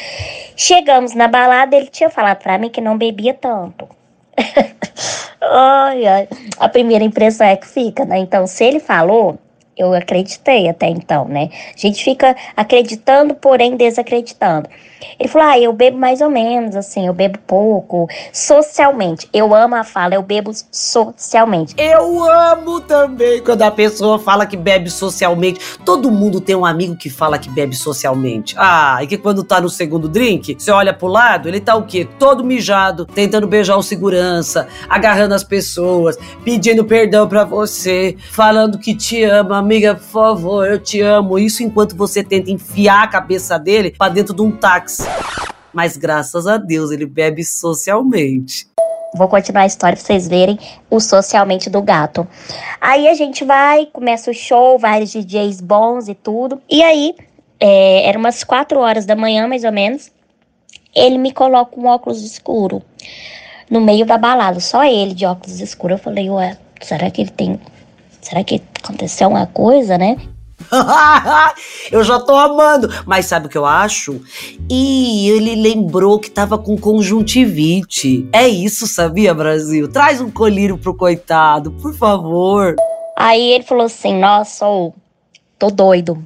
Chegamos 0.57 1.15
na 1.15 1.27
balada, 1.27 1.75
ele 1.75 1.87
tinha 1.87 2.09
falado 2.09 2.39
pra 2.39 2.57
mim 2.57 2.69
que 2.69 2.81
não 2.81 2.97
bebia 2.97 3.33
tanto. 3.33 3.87
ai, 5.41 6.05
ai. 6.05 6.27
A 6.57 6.69
primeira 6.69 7.03
impressão 7.03 7.45
é 7.47 7.55
que 7.55 7.67
fica, 7.67 8.05
né? 8.05 8.19
Então, 8.19 8.47
se 8.47 8.63
ele 8.63 8.79
falou, 8.79 9.37
eu 9.77 9.93
acreditei 9.93 10.69
até 10.69 10.87
então, 10.87 11.25
né? 11.25 11.49
A 11.75 11.77
gente 11.77 12.03
fica 12.03 12.35
acreditando, 12.55 13.33
porém 13.35 13.75
desacreditando. 13.75 14.69
Ele 15.19 15.29
falou: 15.29 15.47
Ah, 15.47 15.59
eu 15.59 15.73
bebo 15.73 15.97
mais 15.97 16.21
ou 16.21 16.29
menos, 16.29 16.75
assim, 16.75 17.07
eu 17.07 17.13
bebo 17.13 17.39
pouco, 17.45 18.07
socialmente. 18.31 19.27
Eu 19.33 19.53
amo 19.53 19.75
a 19.75 19.83
fala, 19.83 20.15
eu 20.15 20.21
bebo 20.21 20.51
socialmente. 20.71 21.73
Eu 21.77 22.23
amo 22.23 22.81
também 22.81 23.41
quando 23.43 23.61
a 23.63 23.71
pessoa 23.71 24.19
fala 24.19 24.45
que 24.45 24.57
bebe 24.57 24.89
socialmente. 24.89 25.59
Todo 25.85 26.11
mundo 26.11 26.39
tem 26.39 26.55
um 26.55 26.65
amigo 26.65 26.95
que 26.95 27.09
fala 27.09 27.37
que 27.37 27.49
bebe 27.49 27.75
socialmente. 27.75 28.55
Ah, 28.57 28.99
e 29.01 29.07
que 29.07 29.17
quando 29.17 29.43
tá 29.43 29.59
no 29.59 29.69
segundo 29.69 30.07
drink, 30.07 30.55
você 30.57 30.71
olha 30.71 30.93
pro 30.93 31.07
lado, 31.07 31.47
ele 31.47 31.59
tá 31.59 31.75
o 31.75 31.83
quê? 31.83 32.07
Todo 32.19 32.43
mijado, 32.43 33.05
tentando 33.05 33.47
beijar 33.47 33.77
o 33.77 33.83
segurança, 33.83 34.67
agarrando 34.87 35.33
as 35.33 35.43
pessoas, 35.43 36.17
pedindo 36.43 36.85
perdão 36.85 37.27
para 37.27 37.43
você, 37.43 38.15
falando 38.31 38.77
que 38.77 38.95
te 38.95 39.23
ama, 39.23 39.57
amiga, 39.57 39.95
por 39.95 40.03
favor, 40.03 40.67
eu 40.67 40.79
te 40.79 41.01
amo. 41.01 41.39
Isso 41.39 41.63
enquanto 41.63 41.95
você 41.95 42.23
tenta 42.23 42.51
enfiar 42.51 43.03
a 43.03 43.07
cabeça 43.07 43.57
dele 43.57 43.93
para 43.97 44.11
dentro 44.11 44.33
de 44.33 44.41
um 44.41 44.51
táxi 44.51 44.90
mas 45.73 45.97
graças 45.97 46.47
a 46.47 46.57
Deus 46.57 46.91
ele 46.91 47.05
bebe 47.05 47.43
socialmente. 47.43 48.67
Vou 49.13 49.27
continuar 49.27 49.63
a 49.63 49.65
história 49.65 49.97
pra 49.97 50.05
vocês 50.05 50.27
verem 50.27 50.57
o 50.89 50.99
socialmente 50.99 51.69
do 51.69 51.81
gato. 51.81 52.25
Aí 52.79 53.09
a 53.09 53.13
gente 53.13 53.43
vai, 53.43 53.85
começa 53.87 54.31
o 54.31 54.33
show, 54.33 54.79
vários 54.79 55.11
DJs 55.11 55.59
bons 55.59 56.07
e 56.07 56.15
tudo. 56.15 56.61
E 56.69 56.81
aí, 56.81 57.13
é, 57.59 58.07
era 58.07 58.17
umas 58.17 58.43
4 58.43 58.79
horas 58.79 59.05
da 59.05 59.15
manhã, 59.15 59.47
mais 59.47 59.65
ou 59.65 59.71
menos. 59.71 60.09
Ele 60.95 61.17
me 61.17 61.33
coloca 61.33 61.77
um 61.79 61.87
óculos 61.87 62.23
escuro 62.23 62.81
no 63.69 63.81
meio 63.81 64.05
da 64.05 64.17
balada, 64.17 64.59
só 64.59 64.83
ele 64.83 65.13
de 65.13 65.25
óculos 65.25 65.59
escuros. 65.59 65.97
Eu 65.97 66.03
falei, 66.03 66.29
ué, 66.29 66.57
será 66.81 67.11
que 67.11 67.21
ele 67.21 67.31
tem. 67.31 67.59
Será 68.21 68.43
que 68.43 68.61
aconteceu 68.81 69.27
alguma 69.27 69.47
coisa, 69.47 69.97
né? 69.97 70.15
eu 71.91 72.03
já 72.03 72.19
tô 72.19 72.35
amando. 72.35 72.89
Mas 73.05 73.25
sabe 73.25 73.47
o 73.47 73.49
que 73.49 73.57
eu 73.57 73.65
acho? 73.65 74.21
E 74.69 75.29
ele 75.29 75.55
lembrou 75.55 76.19
que 76.19 76.29
tava 76.29 76.57
com 76.57 76.77
conjuntivite. 76.77 78.27
É 78.31 78.47
isso, 78.47 78.87
sabia, 78.87 79.33
Brasil? 79.33 79.87
Traz 79.87 80.21
um 80.21 80.29
colírio 80.29 80.77
pro 80.77 80.95
coitado, 80.95 81.71
por 81.71 81.93
favor. 81.93 82.75
Aí 83.15 83.51
ele 83.51 83.63
falou 83.63 83.85
assim: 83.85 84.19
Nossa, 84.19 84.65
tô 85.57 85.69
doido. 85.69 86.25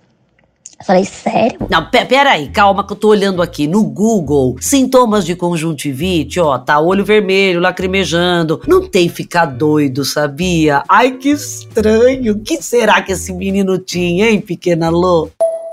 Eu 0.80 0.86
falei, 0.86 1.06
sério? 1.06 1.60
Não, 1.70 1.90
peraí, 1.90 2.50
calma 2.50 2.86
que 2.86 2.92
eu 2.92 2.98
tô 2.98 3.08
olhando 3.08 3.42
aqui 3.42 3.66
no 3.66 3.84
Google. 3.84 4.58
Sintomas 4.60 5.26
de 5.26 5.36
conjuntivite, 5.36 6.40
ó, 6.40 6.58
tá 6.58 6.80
olho 6.80 7.06
vermelho, 7.06 7.62
lacrimejando. 7.62 8.62
Não 8.68 8.88
tem 8.88 9.08
ficar 9.08 9.46
doido, 9.46 10.04
sabia? 10.04 10.84
Ai, 10.90 11.12
que 11.12 11.30
estranho. 11.30 12.34
O 12.34 12.40
que 12.40 12.62
será 12.62 13.02
que 13.02 13.14
esse 13.14 13.34
menino 13.34 13.78
tinha, 13.78 14.30
hein, 14.30 14.42
pequena 14.42 14.90
Lô? 14.90 15.30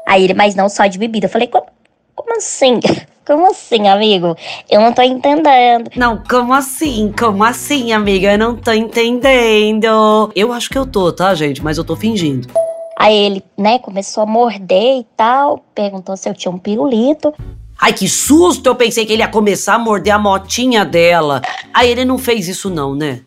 Aí 0.07 0.25
ele, 0.25 0.35
mas 0.35 0.55
não 0.55 0.69
só 0.69 0.87
de 0.87 0.99
bebida. 0.99 1.27
Eu 1.27 1.31
falei, 1.31 1.49
como, 1.49 1.67
como 2.15 2.37
assim? 2.37 2.81
Como 3.25 3.49
assim, 3.49 3.87
amigo? 3.87 4.37
Eu 4.69 4.81
não 4.81 4.93
tô 4.93 5.01
entendendo. 5.01 5.89
Não, 5.95 6.21
como 6.29 6.53
assim? 6.53 7.15
Como 7.17 7.45
assim, 7.45 7.93
amiga? 7.93 8.33
Eu 8.33 8.39
não 8.39 8.57
tô 8.57 8.73
entendendo. 8.73 10.33
Eu 10.35 10.53
acho 10.53 10.69
que 10.69 10.77
eu 10.77 10.85
tô, 10.85 11.13
tá, 11.13 11.33
gente? 11.33 11.63
Mas 11.63 11.79
eu 11.79 11.85
tô 11.85 11.95
fingindo. 11.95 12.49
Aí 13.03 13.17
ele, 13.17 13.45
né, 13.59 13.81
começou 13.81 14.23
a 14.23 14.27
morder 14.27 15.01
e 15.01 15.07
tal, 15.17 15.59
perguntou 15.75 16.17
se 16.17 16.29
eu 16.29 16.35
tinha 16.35 16.53
um 16.53 16.59
pirulito. 16.59 17.35
Ai, 17.77 17.93
que 17.93 18.09
susto! 18.09 18.69
Eu 18.69 18.77
pensei 18.77 19.05
que 19.05 19.13
ele 19.13 19.23
ia 19.23 19.29
começar 19.29 19.75
a 19.75 19.79
morder 19.81 20.15
a 20.15 20.21
motinha 20.21 20.85
dela. 20.85 21.43
Aí 21.75 21.91
ele 21.91 22.05
não 22.05 22.17
fez 22.17 22.47
isso, 22.47 22.71
não, 22.71 22.95
né? 22.95 23.23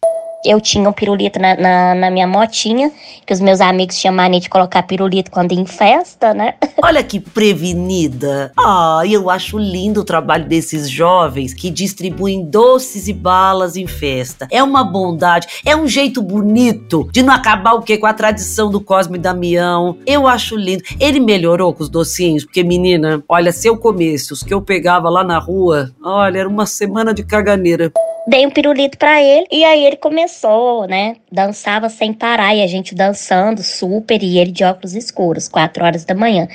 Eu 0.45 0.61
tinha 0.61 0.87
um 0.87 0.93
pirulito 0.93 1.39
na, 1.39 1.55
na, 1.55 1.95
na, 1.95 2.11
minha 2.11 2.27
motinha, 2.27 2.91
que 3.25 3.33
os 3.33 3.39
meus 3.39 3.59
amigos 3.59 3.97
tinham 3.97 4.13
mania 4.13 4.39
de 4.39 4.49
colocar 4.49 4.83
pirulito 4.83 5.31
quando 5.31 5.51
em 5.51 5.65
festa, 5.65 6.33
né? 6.33 6.53
Olha 6.81 7.03
que 7.03 7.19
prevenida. 7.19 8.51
Ah, 8.57 9.01
eu 9.05 9.29
acho 9.29 9.57
lindo 9.57 10.01
o 10.01 10.05
trabalho 10.05 10.45
desses 10.45 10.89
jovens 10.89 11.53
que 11.53 11.69
distribuem 11.69 12.45
doces 12.45 13.07
e 13.07 13.13
balas 13.13 13.75
em 13.75 13.87
festa. 13.87 14.47
É 14.51 14.61
uma 14.61 14.83
bondade, 14.83 15.47
é 15.65 15.75
um 15.75 15.87
jeito 15.87 16.21
bonito 16.21 17.09
de 17.11 17.23
não 17.23 17.33
acabar 17.33 17.73
o 17.73 17.81
quê? 17.81 17.97
Com 17.97 18.05
a 18.05 18.13
tradição 18.13 18.69
do 18.69 18.79
Cosme 18.79 19.17
Damião. 19.17 19.97
Eu 20.05 20.27
acho 20.27 20.55
lindo. 20.55 20.83
Ele 20.99 21.19
melhorou 21.19 21.73
com 21.73 21.83
os 21.83 21.89
docinhos, 21.89 22.45
porque 22.45 22.63
menina, 22.63 23.23
olha, 23.27 23.51
se 23.51 23.67
eu 23.67 23.77
comesse 23.77 24.33
os 24.33 24.43
que 24.43 24.53
eu 24.53 24.61
pegava 24.61 25.09
lá 25.09 25.23
na 25.23 25.39
rua, 25.39 25.91
olha, 26.03 26.39
era 26.39 26.49
uma 26.49 26.65
semana 26.65 27.13
de 27.13 27.23
caganeira 27.23 27.91
dei 28.27 28.45
um 28.45 28.49
pirulito 28.49 28.97
para 28.97 29.21
ele 29.21 29.47
e 29.51 29.63
aí 29.63 29.85
ele 29.85 29.97
começou, 29.97 30.87
né? 30.87 31.17
Dançava 31.31 31.89
sem 31.89 32.13
parar 32.13 32.55
e 32.55 32.61
a 32.61 32.67
gente 32.67 32.95
dançando 32.95 33.61
super 33.61 34.21
e 34.21 34.37
ele 34.37 34.51
de 34.51 34.63
óculos 34.63 34.95
escuros, 34.95 35.47
quatro 35.47 35.83
horas 35.83 36.05
da 36.05 36.15
manhã. 36.15 36.47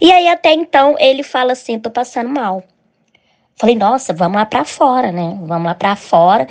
E 0.00 0.12
aí 0.12 0.28
até 0.28 0.52
então 0.52 0.96
ele 0.98 1.22
fala 1.22 1.52
assim: 1.52 1.78
tô 1.78 1.90
passando 1.90 2.28
mal. 2.28 2.62
Falei, 3.56 3.76
nossa, 3.76 4.12
vamos 4.12 4.36
lá 4.36 4.44
para 4.44 4.64
fora, 4.64 5.12
né? 5.12 5.38
Vamos 5.46 5.66
lá 5.66 5.74
para 5.74 5.94
fora. 5.94 6.46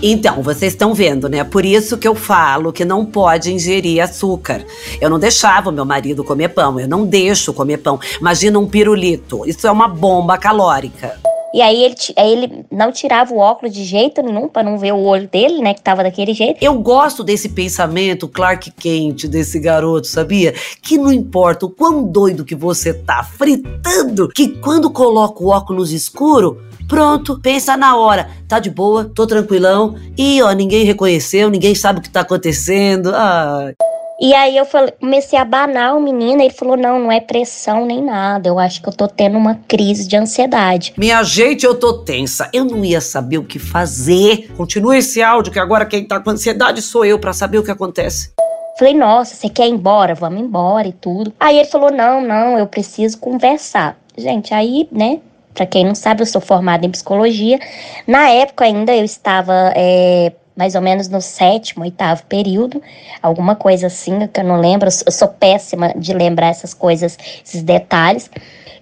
Então, 0.00 0.42
vocês 0.42 0.74
estão 0.74 0.94
vendo, 0.94 1.28
né? 1.28 1.42
Por 1.42 1.64
isso 1.64 1.98
que 1.98 2.06
eu 2.06 2.14
falo 2.14 2.72
que 2.72 2.84
não 2.84 3.04
pode 3.04 3.52
ingerir 3.52 4.00
açúcar. 4.00 4.64
Eu 5.00 5.10
não 5.10 5.18
deixava 5.18 5.70
o 5.70 5.72
meu 5.72 5.84
marido 5.84 6.22
comer 6.22 6.50
pão, 6.50 6.78
eu 6.78 6.86
não 6.86 7.04
deixo 7.04 7.52
comer 7.52 7.78
pão. 7.78 7.98
Imagina 8.20 8.58
um 8.60 8.68
pirulito, 8.68 9.42
isso 9.44 9.66
é 9.66 9.70
uma 9.72 9.88
bomba 9.88 10.38
calórica. 10.38 11.18
E 11.54 11.62
aí 11.62 11.82
ele, 11.82 11.94
aí 12.16 12.32
ele 12.32 12.64
não 12.70 12.92
tirava 12.92 13.32
o 13.32 13.38
óculos 13.38 13.74
de 13.74 13.84
jeito 13.84 14.22
nenhum 14.22 14.48
para 14.48 14.62
não 14.62 14.78
ver 14.78 14.92
o 14.92 15.02
olho 15.02 15.28
dele, 15.28 15.60
né, 15.60 15.74
que 15.74 15.80
tava 15.80 16.02
daquele 16.02 16.34
jeito. 16.34 16.62
Eu 16.62 16.74
gosto 16.74 17.24
desse 17.24 17.48
pensamento 17.48 18.28
Clark 18.28 18.70
Kent 18.72 19.26
desse 19.26 19.58
garoto, 19.58 20.06
sabia? 20.06 20.54
Que 20.82 20.98
não 20.98 21.12
importa 21.12 21.66
o 21.66 21.70
quão 21.70 22.04
doido 22.04 22.44
que 22.44 22.54
você 22.54 22.92
tá 22.92 23.22
fritando, 23.22 24.28
que 24.28 24.48
quando 24.58 24.90
coloca 24.90 25.42
o 25.42 25.48
óculos 25.48 25.92
escuro, 25.92 26.58
Pronto, 26.88 27.38
pensa 27.38 27.76
na 27.76 27.96
hora. 27.96 28.30
Tá 28.48 28.58
de 28.58 28.70
boa, 28.70 29.04
tô 29.04 29.26
tranquilão. 29.26 29.94
E 30.16 30.40
ó, 30.42 30.50
ninguém 30.52 30.86
reconheceu, 30.86 31.50
ninguém 31.50 31.74
sabe 31.74 31.98
o 31.98 32.02
que 32.02 32.08
tá 32.08 32.22
acontecendo. 32.22 33.12
Ah. 33.14 33.72
E 34.20 34.34
aí 34.34 34.56
eu 34.56 34.64
falei, 34.64 34.92
comecei 34.98 35.38
a 35.38 35.42
abanar 35.42 35.96
o 35.96 36.00
menino, 36.00 36.42
ele 36.42 36.52
falou: 36.52 36.76
não, 36.76 36.98
não 36.98 37.12
é 37.12 37.20
pressão 37.20 37.86
nem 37.86 38.02
nada. 38.02 38.48
Eu 38.48 38.58
acho 38.58 38.82
que 38.82 38.88
eu 38.88 38.92
tô 38.92 39.06
tendo 39.06 39.38
uma 39.38 39.54
crise 39.68 40.08
de 40.08 40.16
ansiedade. 40.16 40.92
Minha 40.96 41.22
gente, 41.22 41.64
eu 41.64 41.74
tô 41.74 41.98
tensa. 41.98 42.50
Eu 42.52 42.64
não 42.64 42.84
ia 42.84 43.00
saber 43.00 43.38
o 43.38 43.44
que 43.44 43.58
fazer. 43.58 44.50
Continua 44.56 44.98
esse 44.98 45.22
áudio, 45.22 45.52
que 45.52 45.58
agora 45.58 45.86
quem 45.86 46.04
tá 46.04 46.18
com 46.18 46.30
ansiedade 46.30 46.82
sou 46.82 47.04
eu 47.04 47.18
para 47.18 47.32
saber 47.32 47.58
o 47.58 47.62
que 47.62 47.70
acontece. 47.70 48.32
Falei, 48.76 48.94
nossa, 48.94 49.34
você 49.34 49.48
quer 49.48 49.68
ir 49.68 49.72
embora? 49.72 50.14
Vamos 50.14 50.40
embora 50.40 50.88
e 50.88 50.92
tudo. 50.92 51.32
Aí 51.38 51.56
ele 51.56 51.68
falou: 51.68 51.92
não, 51.92 52.20
não, 52.20 52.58
eu 52.58 52.66
preciso 52.66 53.18
conversar. 53.18 53.96
Gente, 54.16 54.52
aí, 54.52 54.88
né, 54.90 55.20
para 55.54 55.66
quem 55.66 55.84
não 55.84 55.94
sabe, 55.94 56.22
eu 56.22 56.26
sou 56.26 56.40
formada 56.40 56.86
em 56.86 56.90
psicologia. 56.90 57.58
Na 58.06 58.30
época 58.30 58.64
ainda 58.64 58.94
eu 58.94 59.04
estava 59.04 59.72
é, 59.74 60.32
mais 60.58 60.74
ou 60.74 60.80
menos 60.80 61.08
no 61.08 61.20
sétimo, 61.20 61.84
oitavo 61.84 62.24
período, 62.24 62.82
alguma 63.22 63.54
coisa 63.54 63.86
assim, 63.86 64.26
que 64.26 64.40
eu 64.40 64.44
não 64.44 64.60
lembro, 64.60 64.88
eu 65.06 65.12
sou 65.12 65.28
péssima 65.28 65.94
de 65.94 66.12
lembrar 66.12 66.48
essas 66.48 66.74
coisas, 66.74 67.16
esses 67.44 67.62
detalhes. 67.62 68.28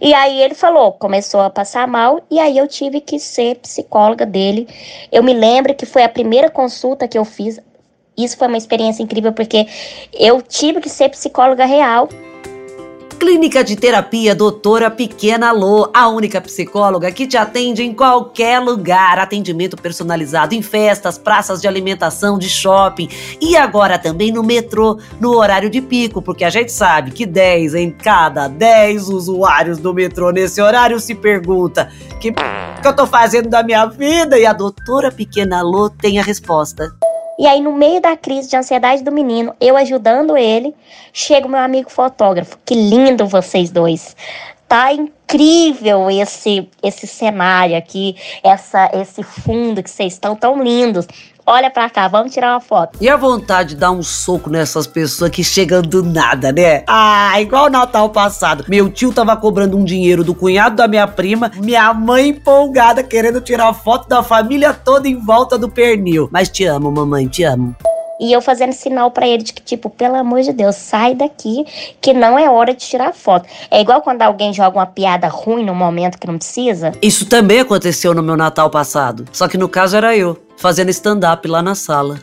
E 0.00 0.14
aí 0.14 0.40
ele 0.40 0.54
falou, 0.54 0.92
começou 0.92 1.40
a 1.40 1.50
passar 1.50 1.86
mal, 1.86 2.22
e 2.30 2.40
aí 2.40 2.56
eu 2.56 2.66
tive 2.66 2.98
que 3.02 3.18
ser 3.18 3.56
psicóloga 3.56 4.24
dele. 4.24 4.66
Eu 5.12 5.22
me 5.22 5.34
lembro 5.34 5.74
que 5.74 5.84
foi 5.84 6.02
a 6.02 6.08
primeira 6.08 6.48
consulta 6.48 7.06
que 7.06 7.18
eu 7.18 7.26
fiz. 7.26 7.60
Isso 8.16 8.38
foi 8.38 8.48
uma 8.48 8.56
experiência 8.56 9.02
incrível, 9.02 9.34
porque 9.34 9.66
eu 10.14 10.40
tive 10.40 10.80
que 10.80 10.88
ser 10.88 11.10
psicóloga 11.10 11.66
real 11.66 12.08
Clínica 13.18 13.64
de 13.64 13.76
Terapia 13.76 14.34
Doutora 14.34 14.90
Pequena 14.90 15.50
Lô, 15.50 15.90
a 15.92 16.08
única 16.08 16.40
psicóloga 16.40 17.10
que 17.10 17.26
te 17.26 17.36
atende 17.36 17.82
em 17.82 17.94
qualquer 17.94 18.60
lugar. 18.60 19.18
Atendimento 19.18 19.76
personalizado 19.76 20.54
em 20.54 20.60
festas, 20.60 21.16
praças 21.16 21.60
de 21.60 21.66
alimentação, 21.66 22.38
de 22.38 22.48
shopping 22.48 23.08
e 23.40 23.56
agora 23.56 23.98
também 23.98 24.30
no 24.30 24.42
metrô, 24.42 24.98
no 25.18 25.34
horário 25.36 25.70
de 25.70 25.80
pico, 25.80 26.20
porque 26.20 26.44
a 26.44 26.50
gente 26.50 26.70
sabe 26.70 27.10
que 27.10 27.24
10 27.24 27.74
em 27.74 27.90
cada 27.90 28.48
10 28.48 29.08
usuários 29.08 29.78
do 29.78 29.94
metrô 29.94 30.30
nesse 30.30 30.60
horário 30.60 31.00
se 31.00 31.14
pergunta: 31.14 31.90
que 32.20 32.30
p 32.30 32.42
que 32.82 32.86
eu 32.86 32.94
tô 32.94 33.06
fazendo 33.06 33.48
da 33.48 33.62
minha 33.62 33.86
vida? 33.86 34.38
E 34.38 34.44
a 34.44 34.52
doutora 34.52 35.10
Pequena 35.10 35.62
Lô 35.62 35.88
tem 35.88 36.18
a 36.18 36.22
resposta. 36.22 36.94
E 37.38 37.46
aí, 37.46 37.60
no 37.60 37.72
meio 37.72 38.00
da 38.00 38.16
crise 38.16 38.48
de 38.48 38.56
ansiedade 38.56 39.02
do 39.02 39.12
menino, 39.12 39.54
eu 39.60 39.76
ajudando 39.76 40.36
ele, 40.36 40.74
chega 41.12 41.46
o 41.46 41.50
meu 41.50 41.60
amigo 41.60 41.90
fotógrafo. 41.90 42.58
Que 42.64 42.74
lindo 42.74 43.26
vocês 43.26 43.70
dois. 43.70 44.16
Tá 44.66 44.92
incrível 44.92 46.10
esse 46.10 46.68
esse 46.82 47.06
cenário 47.06 47.76
aqui, 47.76 48.16
essa 48.42 48.90
esse 48.94 49.22
fundo 49.22 49.82
que 49.82 49.90
vocês 49.90 50.14
estão 50.14 50.34
tão 50.34 50.62
lindos. 50.62 51.06
Olha 51.48 51.70
pra 51.70 51.88
cá, 51.88 52.08
vamos 52.08 52.32
tirar 52.32 52.54
uma 52.54 52.60
foto. 52.60 52.98
E 53.00 53.08
a 53.08 53.16
vontade 53.16 53.70
de 53.70 53.76
dar 53.76 53.92
um 53.92 54.02
soco 54.02 54.50
nessas 54.50 54.84
pessoas 54.84 55.30
que 55.30 55.44
chegam 55.44 55.80
do 55.80 56.02
nada, 56.02 56.50
né? 56.50 56.82
Ah, 56.88 57.40
igual 57.40 57.66
o 57.66 57.70
Natal 57.70 58.10
passado. 58.10 58.64
Meu 58.66 58.90
tio 58.90 59.12
tava 59.12 59.36
cobrando 59.36 59.76
um 59.76 59.84
dinheiro 59.84 60.24
do 60.24 60.34
cunhado 60.34 60.74
da 60.74 60.88
minha 60.88 61.06
prima, 61.06 61.52
minha 61.54 61.94
mãe 61.94 62.30
empolgada 62.30 63.00
querendo 63.04 63.40
tirar 63.40 63.72
foto 63.72 64.08
da 64.08 64.24
família 64.24 64.74
toda 64.74 65.06
em 65.06 65.20
volta 65.20 65.56
do 65.56 65.68
pernil. 65.68 66.28
Mas 66.32 66.48
te 66.48 66.64
amo, 66.64 66.90
mamãe, 66.90 67.28
te 67.28 67.44
amo. 67.44 67.76
E 68.18 68.32
eu 68.32 68.40
fazendo 68.40 68.72
sinal 68.72 69.10
para 69.10 69.28
ele 69.28 69.42
de 69.42 69.52
que, 69.52 69.62
tipo, 69.62 69.90
pelo 69.90 70.16
amor 70.16 70.40
de 70.40 70.52
Deus, 70.52 70.74
sai 70.74 71.14
daqui, 71.14 71.64
que 72.00 72.12
não 72.12 72.38
é 72.38 72.50
hora 72.50 72.72
de 72.72 72.84
tirar 72.84 73.12
foto. 73.12 73.46
É 73.70 73.80
igual 73.80 74.00
quando 74.00 74.22
alguém 74.22 74.52
joga 74.52 74.78
uma 74.78 74.86
piada 74.86 75.28
ruim 75.28 75.64
no 75.64 75.74
momento 75.74 76.18
que 76.18 76.26
não 76.26 76.38
precisa. 76.38 76.92
Isso 77.02 77.26
também 77.26 77.60
aconteceu 77.60 78.14
no 78.14 78.22
meu 78.22 78.36
Natal 78.36 78.70
passado. 78.70 79.26
Só 79.32 79.46
que 79.46 79.58
no 79.58 79.68
caso 79.68 79.96
era 79.96 80.16
eu, 80.16 80.45
fazendo 80.58 80.90
stand-up 80.90 81.46
lá 81.48 81.62
na 81.62 81.74
sala. 81.74 82.18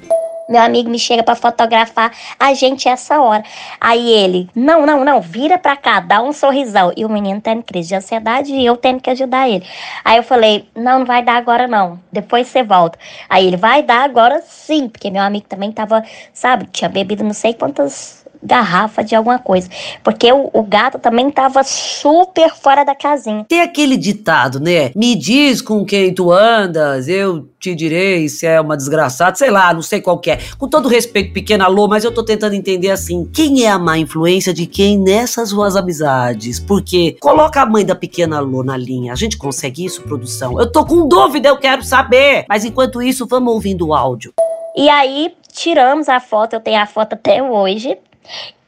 Meu 0.49 0.61
amigo 0.61 0.89
me 0.89 0.99
chega 0.99 1.23
para 1.23 1.35
fotografar 1.35 2.11
a 2.37 2.53
gente 2.53 2.89
essa 2.89 3.21
hora. 3.21 3.43
Aí 3.79 4.09
ele, 4.09 4.49
não, 4.53 4.85
não, 4.85 5.05
não, 5.05 5.21
vira 5.21 5.57
pra 5.57 5.77
cá, 5.77 5.99
dá 6.01 6.21
um 6.21 6.33
sorrisão. 6.33 6.91
E 6.97 7.05
o 7.05 7.09
menino 7.09 7.39
tendo 7.39 7.63
crise 7.63 7.89
de 7.89 7.95
ansiedade 7.95 8.53
e 8.53 8.65
eu 8.65 8.75
tendo 8.75 9.01
que 9.01 9.09
ajudar 9.09 9.47
ele. 9.47 9.65
Aí 10.03 10.17
eu 10.17 10.23
falei, 10.23 10.67
não, 10.75 10.99
não 10.99 11.05
vai 11.05 11.23
dar 11.23 11.37
agora 11.37 11.67
não, 11.67 11.99
depois 12.11 12.47
você 12.47 12.61
volta. 12.61 12.99
Aí 13.29 13.47
ele, 13.47 13.57
vai 13.57 13.81
dar 13.81 14.03
agora 14.03 14.43
sim, 14.45 14.89
porque 14.89 15.09
meu 15.09 15.21
amigo 15.21 15.45
também 15.47 15.71
tava, 15.71 16.03
sabe, 16.33 16.67
tinha 16.71 16.89
bebido 16.89 17.23
não 17.23 17.33
sei 17.33 17.53
quantas 17.53 18.22
garrafa 18.43 19.03
de 19.03 19.15
alguma 19.15 19.39
coisa. 19.39 19.69
Porque 20.03 20.31
o, 20.31 20.49
o 20.53 20.63
gato 20.63 20.99
também 20.99 21.29
tava 21.31 21.63
super 21.63 22.53
fora 22.53 22.83
da 22.83 22.95
casinha. 22.95 23.45
Tem 23.47 23.61
aquele 23.61 23.97
ditado, 23.97 24.59
né? 24.59 24.91
Me 24.95 25.15
diz 25.15 25.61
com 25.61 25.85
quem 25.85 26.13
tu 26.13 26.31
andas, 26.31 27.07
eu 27.07 27.47
te 27.59 27.73
direi 27.73 28.27
se 28.27 28.45
é 28.45 28.59
uma 28.59 28.75
desgraçada, 28.75 29.35
sei 29.35 29.49
lá, 29.49 29.73
não 29.73 29.81
sei 29.81 30.01
qual 30.01 30.21
é. 30.27 30.37
Com 30.57 30.67
todo 30.67 30.89
respeito, 30.89 31.33
pequena 31.33 31.67
Lô, 31.67 31.87
mas 31.87 32.03
eu 32.03 32.13
tô 32.13 32.23
tentando 32.23 32.53
entender 32.53 32.91
assim, 32.91 33.25
quem 33.33 33.63
é 33.63 33.69
a 33.69 33.79
má 33.79 33.97
influência 33.97 34.53
de 34.53 34.65
quem 34.65 34.99
nessas 34.99 35.49
suas 35.49 35.75
amizades? 35.75 36.59
Porque 36.59 37.15
coloca 37.19 37.61
a 37.61 37.65
mãe 37.65 37.85
da 37.85 37.95
pequena 37.95 38.39
Lô 38.39 38.63
na 38.63 38.75
linha. 38.75 39.13
A 39.13 39.15
gente 39.15 39.37
consegue 39.37 39.85
isso, 39.85 40.01
produção? 40.01 40.59
Eu 40.59 40.71
tô 40.71 40.85
com 40.85 41.07
dúvida, 41.07 41.49
eu 41.49 41.57
quero 41.57 41.83
saber. 41.83 42.45
Mas 42.49 42.65
enquanto 42.65 43.01
isso, 43.01 43.25
vamos 43.25 43.53
ouvindo 43.53 43.87
o 43.87 43.93
áudio. 43.93 44.33
E 44.75 44.89
aí, 44.89 45.33
tiramos 45.51 46.09
a 46.09 46.19
foto, 46.19 46.53
eu 46.53 46.59
tenho 46.59 46.81
a 46.81 46.85
foto 46.85 47.13
até 47.13 47.41
hoje. 47.41 47.97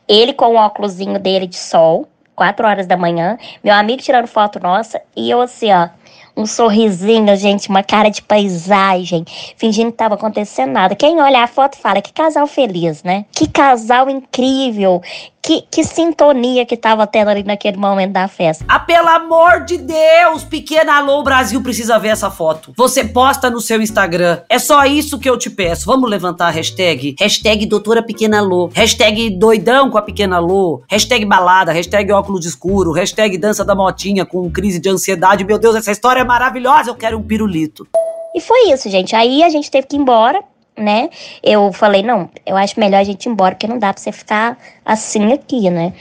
Ele 0.07 0.33
com 0.33 0.53
o 0.53 0.55
óculosinho 0.55 1.19
dele 1.19 1.47
de 1.47 1.57
sol, 1.57 2.07
4 2.35 2.67
horas 2.67 2.87
da 2.87 2.97
manhã, 2.97 3.37
meu 3.63 3.73
amigo 3.73 4.01
tirando 4.01 4.27
foto 4.27 4.59
nossa, 4.59 5.01
e 5.15 5.29
eu 5.29 5.41
assim, 5.41 5.71
ó, 5.71 5.89
um 6.37 6.45
sorrisinho, 6.45 7.35
gente, 7.37 7.69
uma 7.69 7.81
cara 7.81 8.09
de 8.09 8.21
paisagem, 8.21 9.23
fingindo 9.55 9.91
que 9.91 9.97
tava 9.97 10.15
acontecendo 10.15 10.71
nada. 10.71 10.95
Quem 10.95 11.21
olha 11.21 11.41
a 11.41 11.47
foto 11.47 11.77
fala 11.77 12.01
que 12.01 12.11
casal 12.11 12.45
feliz, 12.45 13.03
né? 13.03 13.25
Que 13.31 13.47
casal 13.47 14.09
incrível, 14.09 15.01
que, 15.45 15.61
que 15.69 15.83
sintonia 15.83 16.65
que 16.65 16.75
tava 16.75 17.05
tendo 17.05 17.29
ali 17.29 17.43
naquele 17.43 17.77
momento 17.77 18.13
da 18.13 18.27
festa. 18.27 18.65
Ah, 18.67 18.79
pelo 18.79 19.07
amor 19.07 19.63
de 19.63 19.77
Deus, 19.77 20.43
pequena 20.43 20.97
Alô 20.97 21.21
Brasil 21.21 21.61
precisa 21.61 21.99
ver 21.99 22.07
essa 22.07 22.31
foto. 22.31 22.73
Você 22.75 23.03
posta 23.03 23.47
no 23.47 23.61
seu 23.61 23.79
Instagram. 23.79 24.41
É 24.49 24.57
só 24.57 24.83
isso 24.85 25.19
que 25.19 25.29
eu 25.29 25.37
te 25.37 25.51
peço. 25.51 25.85
Vamos 25.85 26.09
levantar 26.09 26.47
a 26.47 26.49
hashtag? 26.49 27.15
Hashtag 27.19 27.67
doutora 27.67 28.01
pequena 28.01 28.39
Alô. 28.39 28.71
Hashtag 28.73 29.29
doidão 29.29 29.91
com 29.91 29.99
a 29.99 30.01
pequena 30.01 30.37
Alô. 30.37 30.81
Hashtag 30.89 31.23
balada. 31.25 31.71
Hashtag 31.71 32.11
óculos 32.11 32.43
escuro. 32.43 32.91
Hashtag 32.91 33.37
dança 33.37 33.63
da 33.63 33.75
motinha 33.75 34.25
com 34.25 34.49
crise 34.49 34.79
de 34.79 34.89
ansiedade. 34.89 35.45
Meu 35.45 35.59
Deus, 35.59 35.75
essa 35.75 35.91
história 35.91 36.21
é 36.21 36.23
maravilhosa. 36.23 36.89
Eu 36.89 36.95
quero 36.95 37.19
um 37.19 37.23
pirulito. 37.23 37.87
E 38.33 38.41
foi 38.41 38.71
isso, 38.71 38.89
gente. 38.89 39.15
Aí 39.15 39.43
a 39.43 39.49
gente 39.49 39.69
teve 39.69 39.85
que 39.85 39.95
ir 39.95 39.99
embora 39.99 40.43
né? 40.77 41.09
Eu 41.41 41.71
falei, 41.71 42.03
não, 42.03 42.29
eu 42.45 42.57
acho 42.57 42.79
melhor 42.79 42.99
a 42.99 43.03
gente 43.03 43.25
ir 43.25 43.29
embora, 43.29 43.55
porque 43.55 43.67
não 43.67 43.79
dá 43.79 43.93
pra 43.93 44.01
você 44.01 44.11
ficar 44.11 44.57
assim 44.83 45.31
aqui, 45.31 45.69
né? 45.69 45.93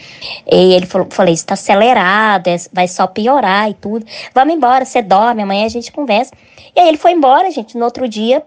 E 0.50 0.74
ele 0.74 0.86
falou, 0.86 1.06
falei, 1.10 1.34
isso 1.34 1.46
tá 1.46 1.54
acelerado, 1.54 2.48
é, 2.48 2.56
vai 2.72 2.88
só 2.88 3.06
piorar 3.06 3.70
e 3.70 3.74
tudo. 3.74 4.04
Vamos 4.34 4.54
embora, 4.54 4.84
você 4.84 5.00
dorme, 5.00 5.42
amanhã 5.42 5.66
a 5.66 5.68
gente 5.68 5.92
conversa. 5.92 6.32
E 6.74 6.80
aí 6.80 6.88
ele 6.88 6.98
foi 6.98 7.12
embora, 7.12 7.50
gente, 7.50 7.76
no 7.76 7.84
outro 7.84 8.08
dia. 8.08 8.42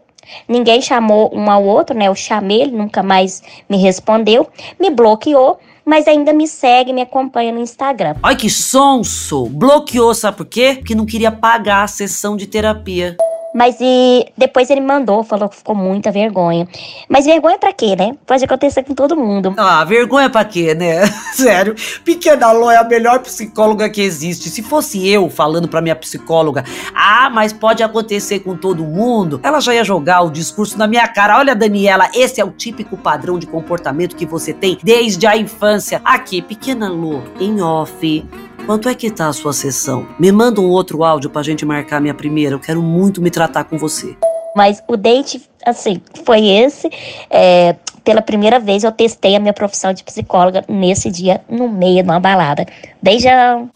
Ninguém 0.45 0.81
chamou 0.81 1.33
um 1.33 1.49
ao 1.49 1.63
outro, 1.63 1.97
né? 1.97 2.09
Eu 2.09 2.15
chamei, 2.15 2.63
ele 2.63 2.71
nunca 2.71 3.01
mais 3.01 3.41
me 3.69 3.77
respondeu, 3.77 4.47
me 4.77 4.89
bloqueou 4.89 5.57
mas 5.87 6.05
ainda 6.05 6.33
me 6.33 6.45
segue, 6.45 6.91
me 6.91 7.01
acompanha 7.01 7.49
no 7.53 7.61
Instagram. 7.61 8.15
Ai 8.21 8.35
que 8.35 8.49
sonso! 8.49 9.45
Bloqueou, 9.45 10.13
sabe 10.13 10.35
por 10.35 10.45
quê? 10.45 10.75
Porque 10.77 10.93
não 10.93 11.05
queria 11.05 11.31
pagar 11.31 11.83
a 11.83 11.87
sessão 11.87 12.35
de 12.35 12.45
terapia. 12.45 13.15
Mas 13.57 13.77
e 13.81 14.27
depois 14.37 14.69
ele 14.69 14.81
mandou, 14.81 15.23
falou 15.23 15.49
que 15.49 15.55
ficou 15.55 15.73
muita 15.73 16.11
vergonha. 16.11 16.67
Mas 17.09 17.25
vergonha 17.25 17.57
para 17.57 17.73
quê, 17.73 17.95
né? 17.95 18.15
Pode 18.23 18.45
acontecer 18.45 18.83
com 18.83 18.93
todo 18.93 19.17
mundo. 19.17 19.55
Ah, 19.57 19.83
vergonha 19.83 20.29
para 20.29 20.45
quê, 20.45 20.75
né? 20.75 21.07
Sério. 21.33 21.73
Pequena 22.05 22.51
Lô 22.51 22.69
é 22.69 22.77
a 22.77 22.83
melhor 22.83 23.17
psicóloga 23.17 23.89
que 23.89 23.99
existe. 23.99 24.51
Se 24.51 24.61
fosse 24.61 25.09
eu 25.09 25.27
falando 25.27 25.67
para 25.67 25.81
minha 25.81 25.95
psicóloga, 25.95 26.63
ah, 26.93 27.31
mas 27.31 27.51
pode 27.51 27.81
acontecer 27.81 28.41
com 28.41 28.55
todo 28.55 28.83
mundo, 28.83 29.39
ela 29.41 29.59
já 29.59 29.73
ia 29.73 29.83
jogar 29.83 30.21
o 30.21 30.29
discurso 30.29 30.77
na 30.77 30.85
minha 30.85 31.07
cara. 31.07 31.39
Olha, 31.39 31.55
Daniela, 31.55 32.11
esse 32.13 32.39
é 32.39 32.45
o 32.45 32.51
típico 32.51 32.95
padrão 32.95 33.39
de 33.39 33.47
comportamento 33.47 34.15
que 34.15 34.27
você 34.27 34.53
tem 34.53 34.77
desde 34.83 35.25
a 35.25 35.35
infância. 35.35 35.99
Aqui, 36.05 36.43
Pequena 36.43 36.87
Lô, 36.89 37.23
em 37.39 37.59
off 37.59 38.23
Quanto 38.67 38.89
é 38.89 38.93
que 38.93 39.09
tá 39.09 39.29
a 39.29 39.33
sua 39.33 39.53
sessão? 39.53 40.05
Me 40.19 40.29
manda 40.29 40.59
um 40.59 40.69
outro 40.69 41.01
áudio 41.01 41.29
pra 41.29 41.41
gente 41.41 41.65
marcar 41.65 42.01
minha 42.01 42.13
primeira. 42.13 42.53
Eu 42.53 42.59
quero 42.59 42.81
muito 42.81 43.21
me 43.21 43.31
tratar 43.31 43.63
com 43.63 43.77
você. 43.77 44.17
Mas 44.53 44.83
o 44.89 44.97
date, 44.97 45.41
assim, 45.65 46.01
foi 46.25 46.45
esse. 46.47 46.89
É, 47.29 47.77
pela 48.03 48.21
primeira 48.21 48.59
vez 48.59 48.83
eu 48.83 48.91
testei 48.91 49.37
a 49.37 49.39
minha 49.39 49.53
profissão 49.53 49.93
de 49.93 50.03
psicóloga 50.03 50.65
nesse 50.67 51.09
dia, 51.09 51.39
no 51.49 51.69
meio 51.69 52.03
de 52.03 52.09
uma 52.09 52.19
balada. 52.19 52.65
Beijão! 53.01 53.69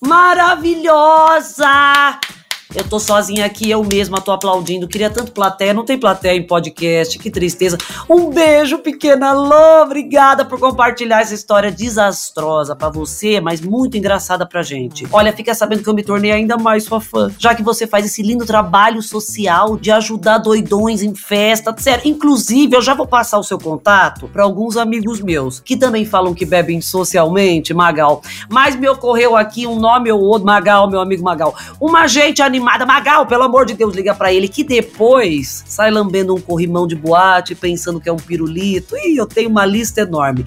Maravilhosa! 0.00 1.66
Eu 2.74 2.84
tô 2.84 3.00
sozinha 3.00 3.46
aqui, 3.46 3.70
eu 3.70 3.82
mesma 3.82 4.20
tô 4.20 4.30
aplaudindo. 4.30 4.86
Queria 4.86 5.08
tanto 5.08 5.32
plateia, 5.32 5.72
não 5.72 5.86
tem 5.86 5.98
plateia 5.98 6.36
em 6.36 6.46
podcast, 6.46 7.18
que 7.18 7.30
tristeza. 7.30 7.78
Um 8.06 8.28
beijo, 8.28 8.78
pequena 8.80 9.32
Lô. 9.32 9.84
Obrigada 9.84 10.44
por 10.44 10.60
compartilhar 10.60 11.22
essa 11.22 11.32
história 11.32 11.72
desastrosa 11.72 12.76
para 12.76 12.90
você, 12.90 13.40
mas 13.40 13.62
muito 13.62 13.96
engraçada 13.96 14.44
pra 14.44 14.62
gente. 14.62 15.08
Olha, 15.10 15.32
fica 15.32 15.54
sabendo 15.54 15.82
que 15.82 15.88
eu 15.88 15.94
me 15.94 16.02
tornei 16.02 16.30
ainda 16.30 16.58
mais 16.58 16.84
sua 16.84 17.00
fã, 17.00 17.30
já 17.38 17.54
que 17.54 17.62
você 17.62 17.86
faz 17.86 18.04
esse 18.04 18.22
lindo 18.22 18.44
trabalho 18.44 19.00
social 19.00 19.78
de 19.78 19.90
ajudar 19.90 20.36
doidões 20.36 21.02
em 21.02 21.14
festa, 21.14 21.74
sério. 21.78 22.06
Inclusive, 22.06 22.76
eu 22.76 22.82
já 22.82 22.92
vou 22.92 23.06
passar 23.06 23.38
o 23.38 23.42
seu 23.42 23.58
contato 23.58 24.28
para 24.28 24.42
alguns 24.42 24.76
amigos 24.76 25.22
meus 25.22 25.58
que 25.58 25.74
também 25.74 26.04
falam 26.04 26.34
que 26.34 26.44
bebem 26.44 26.82
socialmente, 26.82 27.72
Magal. 27.72 28.20
Mas 28.50 28.76
me 28.76 28.86
ocorreu 28.90 29.34
aqui 29.34 29.66
um 29.66 29.80
nome 29.80 30.12
ou 30.12 30.20
outro, 30.20 30.44
Magal, 30.44 30.90
meu 30.90 31.00
amigo 31.00 31.24
Magal. 31.24 31.56
Uma 31.80 32.06
gente 32.06 32.42
animada 32.42 32.57
animada. 32.58 32.84
Magal, 32.84 33.26
pelo 33.26 33.44
amor 33.44 33.64
de 33.64 33.74
Deus, 33.74 33.94
liga 33.94 34.14
para 34.14 34.32
ele. 34.32 34.48
Que 34.48 34.64
depois 34.64 35.64
sai 35.66 35.90
lambendo 35.90 36.34
um 36.34 36.40
corrimão 36.40 36.86
de 36.86 36.94
boate, 36.94 37.54
pensando 37.54 38.00
que 38.00 38.08
é 38.08 38.12
um 38.12 38.16
pirulito. 38.16 38.96
E 38.96 39.16
eu 39.16 39.26
tenho 39.26 39.48
uma 39.48 39.64
lista 39.64 40.02
enorme. 40.02 40.44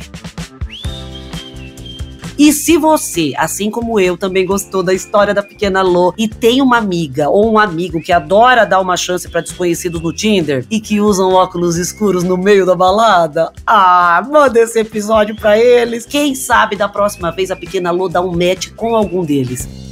E 2.38 2.52
se 2.52 2.76
você, 2.76 3.34
assim 3.38 3.70
como 3.70 4.00
eu, 4.00 4.18
também 4.18 4.46
gostou 4.46 4.82
da 4.82 4.94
história 4.94 5.32
da 5.32 5.44
pequena 5.44 5.84
Lô 5.84 6.12
e 6.18 6.28
tem 6.28 6.60
uma 6.60 6.78
amiga 6.78 7.30
ou 7.30 7.52
um 7.52 7.60
amigo 7.60 8.02
que 8.02 8.12
adora 8.12 8.66
dar 8.66 8.80
uma 8.80 8.98
chance 8.98 9.30
para 9.30 9.42
desconhecidos 9.42 10.02
no 10.02 10.12
Tinder 10.12 10.66
e 10.72 10.82
que 10.82 11.00
usam 11.00 11.34
óculos 11.34 11.78
escuros 11.78 12.24
no 12.24 12.38
meio 12.38 12.66
da 12.66 12.74
balada, 12.74 13.52
ah, 13.68 14.26
manda 14.28 14.60
esse 14.60 14.80
episódio 14.80 15.36
para 15.36 15.60
eles. 15.60 16.08
Quem 16.08 16.34
sabe 16.34 16.76
da 16.76 16.90
próxima 16.90 17.32
vez 17.32 17.52
a 17.52 17.56
pequena 17.56 17.92
Lô 17.92 18.10
dá 18.10 18.22
um 18.22 18.32
match 18.32 18.72
com 18.76 18.96
algum 18.96 19.24
deles. 19.24 19.91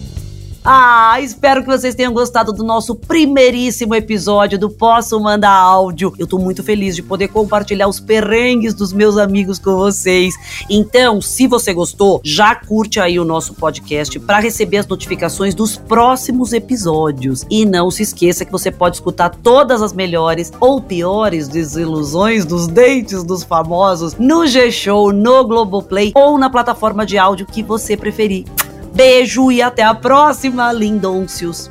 Ah, 0.63 1.19
espero 1.21 1.61
que 1.61 1.69
vocês 1.69 1.95
tenham 1.95 2.11
gostado 2.11 2.51
do 2.51 2.65
nosso 2.65 2.93
primeiríssimo 2.93 3.95
episódio 3.95 4.59
do 4.59 4.69
Posso 4.69 5.17
Mandar 5.17 5.53
Áudio. 5.53 6.13
Eu 6.19 6.27
tô 6.27 6.37
muito 6.37 6.61
feliz 6.61 6.97
de 6.97 7.01
poder 7.01 7.29
compartilhar 7.29 7.87
os 7.87 7.99
perrengues 7.99 8.73
dos 8.73 8.91
meus 8.91 9.17
amigos 9.17 9.57
com 9.57 9.77
vocês. 9.77 10.35
Então, 10.69 11.21
se 11.21 11.47
você 11.47 11.73
gostou, 11.73 12.19
já 12.25 12.53
curte 12.53 12.99
aí 12.99 13.17
o 13.17 13.23
nosso 13.23 13.53
podcast 13.53 14.19
para 14.19 14.39
receber 14.39 14.77
as 14.77 14.87
notificações 14.87 15.55
dos 15.55 15.77
próximos 15.77 16.51
episódios. 16.51 17.45
E 17.49 17.65
não 17.65 17.89
se 17.89 18.03
esqueça 18.03 18.43
que 18.43 18.51
você 18.51 18.69
pode 18.69 18.97
escutar 18.97 19.29
todas 19.29 19.81
as 19.81 19.93
melhores 19.93 20.51
ou 20.59 20.81
piores 20.81 21.47
desilusões 21.47 22.43
dos 22.45 22.67
dentes 22.67 23.23
dos 23.23 23.43
famosos 23.43 24.15
no 24.15 24.45
G-Show, 24.45 25.13
no 25.13 25.45
Globoplay 25.45 26.11
ou 26.13 26.37
na 26.37 26.49
plataforma 26.49 27.05
de 27.05 27.17
áudio 27.17 27.45
que 27.45 27.63
você 27.63 27.95
preferir. 27.95 28.43
Beijo 28.93 29.51
e 29.51 29.61
até 29.61 29.83
a 29.83 29.93
próxima, 29.93 30.71
lindôncios. 30.71 31.69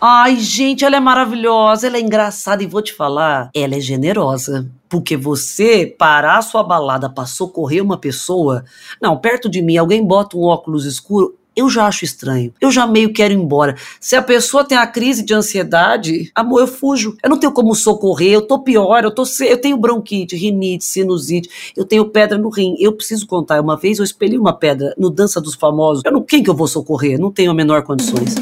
Ai, 0.00 0.36
gente, 0.36 0.84
ela 0.84 0.96
é 0.96 1.00
maravilhosa, 1.00 1.86
ela 1.86 1.96
é 1.96 2.00
engraçada 2.00 2.62
e 2.62 2.66
vou 2.66 2.82
te 2.82 2.92
falar, 2.92 3.50
ela 3.54 3.76
é 3.76 3.80
generosa. 3.80 4.68
Porque 4.88 5.16
você 5.16 5.86
parar 5.86 6.42
sua 6.42 6.62
balada 6.62 7.08
para 7.08 7.24
socorrer 7.24 7.82
uma 7.82 7.96
pessoa, 7.96 8.64
não, 9.00 9.16
perto 9.16 9.48
de 9.48 9.62
mim, 9.62 9.76
alguém 9.76 10.04
bota 10.04 10.36
um 10.36 10.42
óculos 10.42 10.84
escuro, 10.84 11.38
eu 11.54 11.68
já 11.68 11.86
acho 11.86 12.04
estranho. 12.04 12.52
Eu 12.60 12.70
já 12.70 12.86
meio 12.86 13.12
quero 13.12 13.32
ir 13.32 13.36
embora. 13.36 13.76
Se 14.00 14.16
a 14.16 14.22
pessoa 14.22 14.64
tem 14.64 14.78
a 14.78 14.86
crise 14.86 15.24
de 15.24 15.34
ansiedade, 15.34 16.30
amor, 16.34 16.60
eu 16.60 16.66
fujo. 16.66 17.16
Eu 17.22 17.30
não 17.30 17.38
tenho 17.38 17.52
como 17.52 17.74
socorrer, 17.74 18.32
eu 18.32 18.42
tô 18.42 18.58
pior, 18.58 19.04
eu 19.04 19.10
tô 19.10 19.24
eu 19.40 19.60
tenho 19.60 19.76
bronquite, 19.76 20.36
rinite, 20.36 20.84
sinusite, 20.84 21.48
eu 21.76 21.84
tenho 21.84 22.04
pedra 22.06 22.38
no 22.38 22.48
rim. 22.48 22.76
Eu 22.78 22.92
preciso 22.92 23.26
contar, 23.26 23.60
uma 23.60 23.76
vez 23.76 23.98
eu 23.98 24.04
espelhei 24.04 24.38
uma 24.38 24.52
pedra 24.52 24.94
no 24.98 25.10
Dança 25.10 25.40
dos 25.40 25.54
Famosos. 25.54 26.02
Eu 26.04 26.12
não, 26.12 26.22
quem 26.22 26.42
que 26.42 26.50
eu 26.50 26.54
vou 26.54 26.66
socorrer? 26.66 27.18
Não 27.18 27.30
tenho 27.30 27.50
a 27.50 27.54
menor 27.54 27.82
condições. 27.82 28.34